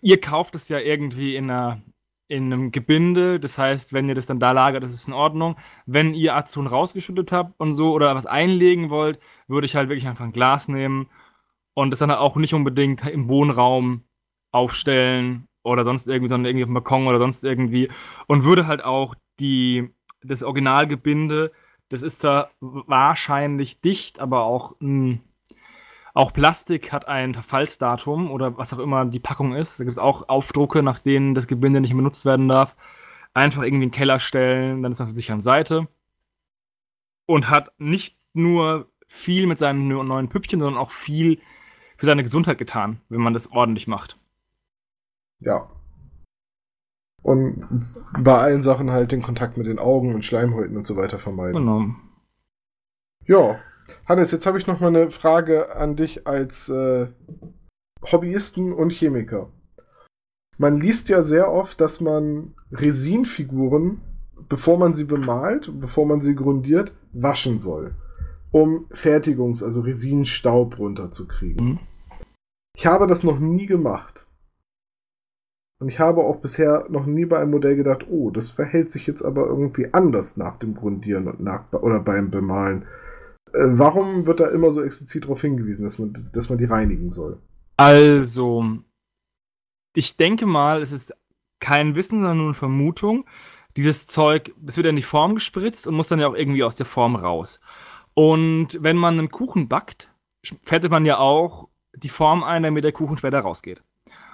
[0.01, 1.81] Ihr kauft es ja irgendwie in einer
[2.29, 3.39] in einem Gebinde.
[3.39, 5.57] Das heißt, wenn ihr das dann da lagert, das ist in Ordnung.
[5.85, 10.07] Wenn ihr Aceton rausgeschüttet habt und so oder was einlegen wollt, würde ich halt wirklich
[10.07, 11.09] einfach ein Glas nehmen
[11.73, 14.03] und das dann auch nicht unbedingt im Wohnraum
[14.51, 17.89] aufstellen oder sonst irgendwie, sondern irgendwie auf dem Balkon oder sonst irgendwie.
[18.27, 19.89] Und würde halt auch die,
[20.21, 21.51] das Originalgebinde,
[21.89, 25.21] das ist zwar wahrscheinlich dicht, aber auch ein
[26.13, 29.79] auch Plastik hat ein Verfallsdatum oder was auch immer die Packung ist.
[29.79, 32.75] Da gibt es auch Aufdrucke, nach denen das Gebinde nicht benutzt werden darf.
[33.33, 35.87] Einfach irgendwie in den Keller stellen, dann ist man auf der sicheren Seite.
[37.25, 41.39] Und hat nicht nur viel mit seinen neuen Püppchen, sondern auch viel
[41.97, 44.17] für seine Gesundheit getan, wenn man das ordentlich macht.
[45.39, 45.69] Ja.
[47.21, 47.67] Und
[48.17, 51.53] bei allen Sachen halt den Kontakt mit den Augen und Schleimhäuten und so weiter vermeiden.
[51.53, 51.95] Genau.
[53.25, 53.59] Ja,
[54.05, 57.07] Hannes, jetzt habe ich noch mal eine Frage an dich als äh,
[58.03, 59.51] Hobbyisten und Chemiker.
[60.57, 64.01] Man liest ja sehr oft, dass man Resinfiguren,
[64.49, 67.95] bevor man sie bemalt, bevor man sie grundiert, waschen soll,
[68.51, 71.65] um Fertigungs-, also Resinstaub runterzukriegen.
[71.65, 71.79] Mhm.
[72.75, 74.25] Ich habe das noch nie gemacht.
[75.81, 79.07] Und ich habe auch bisher noch nie bei einem Modell gedacht, oh, das verhält sich
[79.07, 82.85] jetzt aber irgendwie anders nach dem Grundieren und nach, oder beim Bemalen.
[83.53, 87.11] Äh, warum wird da immer so explizit darauf hingewiesen, dass man, dass man die reinigen
[87.11, 87.39] soll?
[87.77, 88.65] Also,
[89.93, 91.13] ich denke mal, es ist
[91.59, 93.25] kein Wissen, sondern nur eine Vermutung.
[93.75, 96.75] Dieses Zeug, es wird in die Form gespritzt und muss dann ja auch irgendwie aus
[96.75, 97.59] der Form raus.
[98.13, 100.11] Und wenn man einen Kuchen backt,
[100.63, 103.83] fettet man ja auch die Form ein, damit der Kuchen später rausgeht.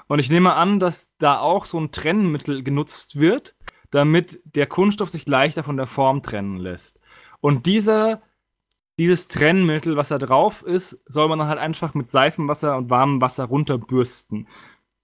[0.07, 3.55] Und ich nehme an, dass da auch so ein Trennmittel genutzt wird,
[3.91, 6.99] damit der Kunststoff sich leichter von der Form trennen lässt.
[7.41, 8.22] Und dieser
[9.00, 13.22] dieses Trennmittel, was da drauf ist, soll man dann halt einfach mit Seifenwasser und warmem
[13.22, 14.48] Wasser runterbürsten.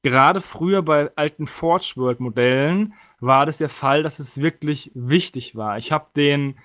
[0.03, 5.55] Gerade früher bei alten Forge World Modellen war das der Fall, dass es wirklich wichtig
[5.55, 5.77] war.
[5.77, 6.57] Ich habe den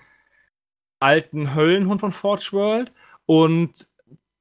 [1.00, 2.92] alten Höllenhund von Forge World
[3.26, 3.88] und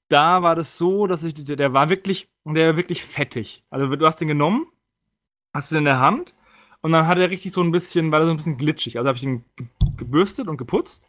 [0.08, 3.64] da war das so, dass ich der war wirklich der war wirklich fettig.
[3.70, 4.68] Also du hast den genommen,
[5.54, 6.36] hast ihn in der Hand
[6.82, 8.98] und dann hat er richtig so ein bisschen, war so ein bisschen glitschig.
[8.98, 9.44] Also habe ich ihn
[9.98, 11.06] gebürstet und geputzt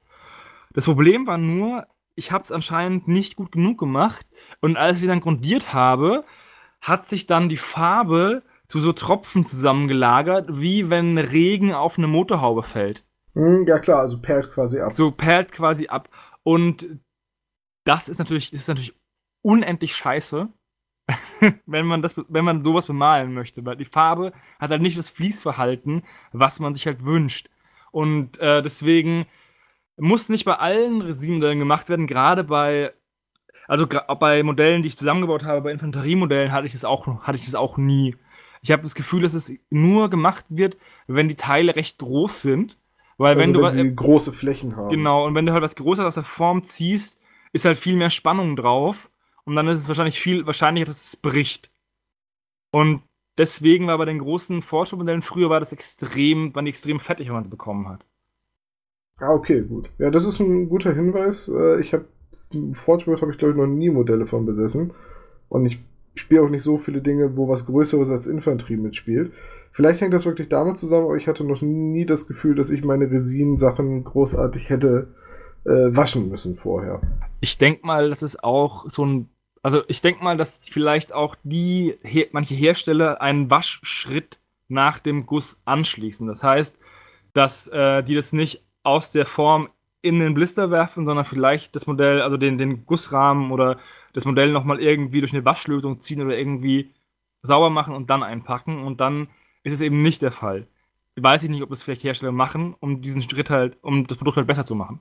[0.77, 4.27] das Problem war nur, ich habe es anscheinend nicht gut genug gemacht.
[4.61, 6.23] Und als ich dann grundiert habe,
[6.83, 12.63] hat sich dann die Farbe zu so Tropfen zusammengelagert, wie wenn Regen auf eine Motorhaube
[12.63, 13.07] fällt.
[13.33, 14.93] Hm, ja klar, also perlt quasi ab.
[14.93, 16.11] So perlt quasi ab.
[16.43, 16.87] Und
[17.87, 18.95] das ist natürlich, das ist natürlich
[19.43, 20.47] unendlich scheiße,
[21.65, 25.09] wenn man das, wenn man sowas bemalen möchte, weil die Farbe hat halt nicht das
[25.09, 26.03] Fließverhalten,
[26.33, 27.49] was man sich halt wünscht.
[27.93, 29.25] Und äh, deswegen
[29.97, 32.93] muss nicht bei allen Resinmodellen gemacht werden, gerade bei
[33.69, 37.45] also bei Modellen, die ich zusammengebaut habe, bei Infanteriemodellen hatte ich das auch, hatte ich
[37.45, 38.15] das auch nie.
[38.63, 40.77] Ich habe das Gefühl, dass es nur gemacht wird,
[41.07, 42.79] wenn die Teile recht groß sind.
[43.19, 44.91] Weil also wenn du wenn sie große Flächen haben.
[44.91, 47.21] Genau, und wenn du halt was Großes aus der Form ziehst,
[47.53, 49.11] ist halt viel mehr Spannung drauf.
[49.45, 51.71] Und dann ist es wahrscheinlich viel wahrscheinlicher, dass es bricht.
[52.73, 53.03] Und
[53.39, 57.35] deswegen war bei den großen Fortschrittmodellen früher war das extrem, waren die extrem fettig, wenn
[57.35, 58.05] man es bekommen hat.
[59.19, 59.89] Ah, okay, gut.
[59.99, 61.49] Ja, das ist ein guter Hinweis.
[61.49, 62.07] Äh, ich habe
[62.73, 64.93] Forge habe ich glaube ich noch nie Modelle von besessen
[65.49, 65.79] und ich
[66.15, 69.33] spiele auch nicht so viele Dinge, wo was Größeres als Infanterie mitspielt.
[69.73, 72.85] Vielleicht hängt das wirklich damit zusammen, aber ich hatte noch nie das Gefühl, dass ich
[72.85, 75.09] meine Resin-Sachen großartig hätte
[75.65, 77.01] äh, waschen müssen vorher.
[77.41, 79.29] Ich denke mal, das ist auch so ein
[79.63, 81.97] also ich denke mal, dass vielleicht auch die
[82.31, 84.39] manche Hersteller einen Waschschritt
[84.69, 86.29] nach dem Guss anschließen.
[86.29, 86.79] Das heißt,
[87.33, 89.69] dass äh, die das nicht aus der Form
[90.01, 93.79] in den Blister werfen, sondern vielleicht das Modell, also den, den Gussrahmen oder
[94.13, 96.95] das Modell nochmal irgendwie durch eine Waschlösung ziehen oder irgendwie
[97.43, 98.85] sauber machen und dann einpacken.
[98.85, 99.29] Und dann
[99.65, 100.69] ist es eben nicht der Fall.
[101.17, 104.37] Weiß ich nicht, ob das vielleicht Hersteller machen, um diesen Schritt halt, um das Produkt
[104.37, 105.01] halt besser zu machen.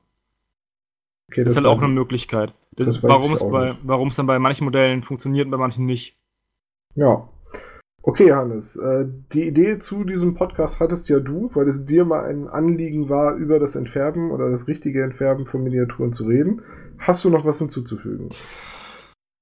[1.30, 2.54] Okay, das, das, ist halt auch eine Möglichkeit.
[2.72, 5.86] Das, das warum, es bei, warum es dann bei manchen Modellen funktioniert und bei manchen
[5.86, 6.18] nicht.
[6.96, 7.28] Ja,
[8.08, 12.26] Okay, Hannes, äh, die Idee zu diesem Podcast hattest ja du, weil es dir mal
[12.26, 16.62] ein Anliegen war, über das Entfärben oder das richtige Entfärben von Miniaturen zu reden.
[17.00, 18.30] Hast du noch was hinzuzufügen?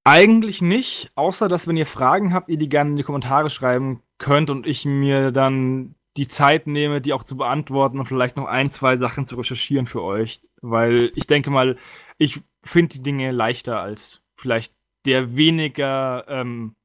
[0.02, 4.00] Eigentlich nicht, außer dass, wenn ihr Fragen habt, ihr die gerne in die Kommentare schreiben
[4.16, 8.46] könnt und ich mir dann die Zeit nehme, die auch zu beantworten und vielleicht noch
[8.46, 10.40] ein, zwei Sachen zu recherchieren für euch.
[10.62, 11.76] Weil ich denke mal,
[12.16, 14.72] ich finde die Dinge leichter als vielleicht
[15.04, 16.76] der weniger ähm,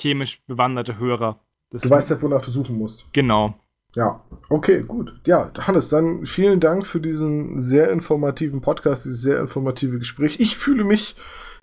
[0.00, 1.40] chemisch bewanderte Hörer.
[1.70, 3.06] Das du weißt ja, wonach du suchen musst.
[3.12, 3.54] Genau.
[3.94, 5.20] Ja, okay, gut.
[5.26, 10.38] Ja, Hannes, dann vielen Dank für diesen sehr informativen Podcast, dieses sehr informative Gespräch.
[10.38, 11.16] Ich fühle mich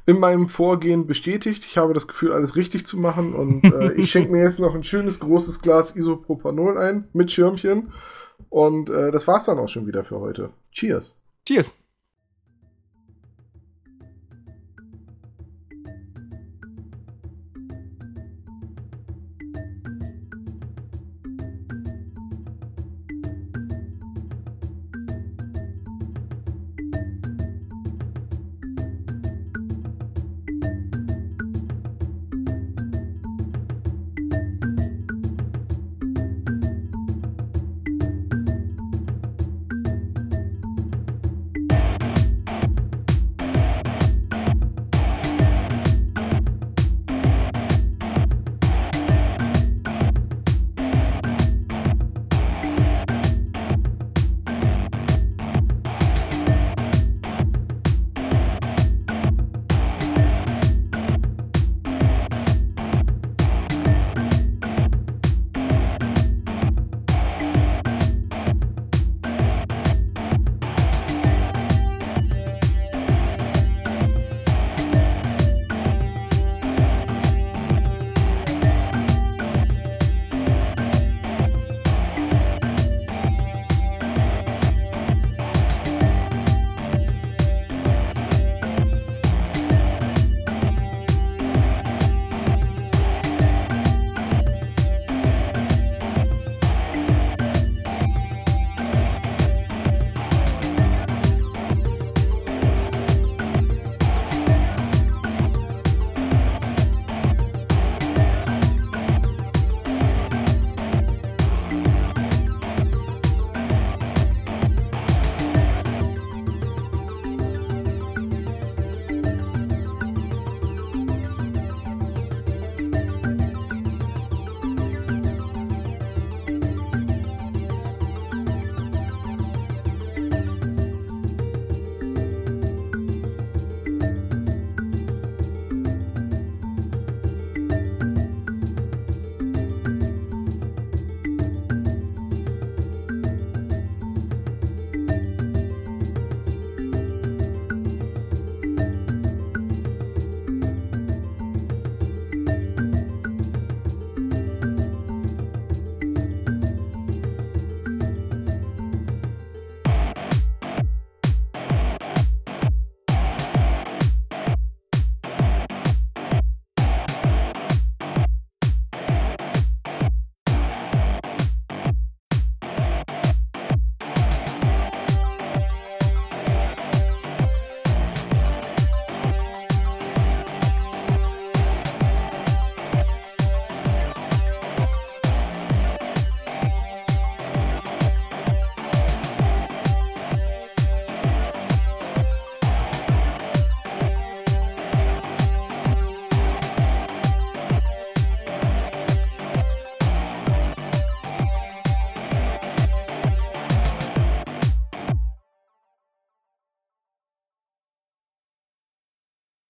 [0.05, 1.65] in meinem Vorgehen bestätigt.
[1.65, 4.73] Ich habe das Gefühl, alles richtig zu machen und äh, ich schenke mir jetzt noch
[4.73, 7.93] ein schönes großes Glas Isopropanol ein mit Schirmchen.
[8.49, 10.49] Und äh, das war's dann auch schon wieder für heute.
[10.71, 11.15] Cheers.
[11.47, 11.75] Cheers.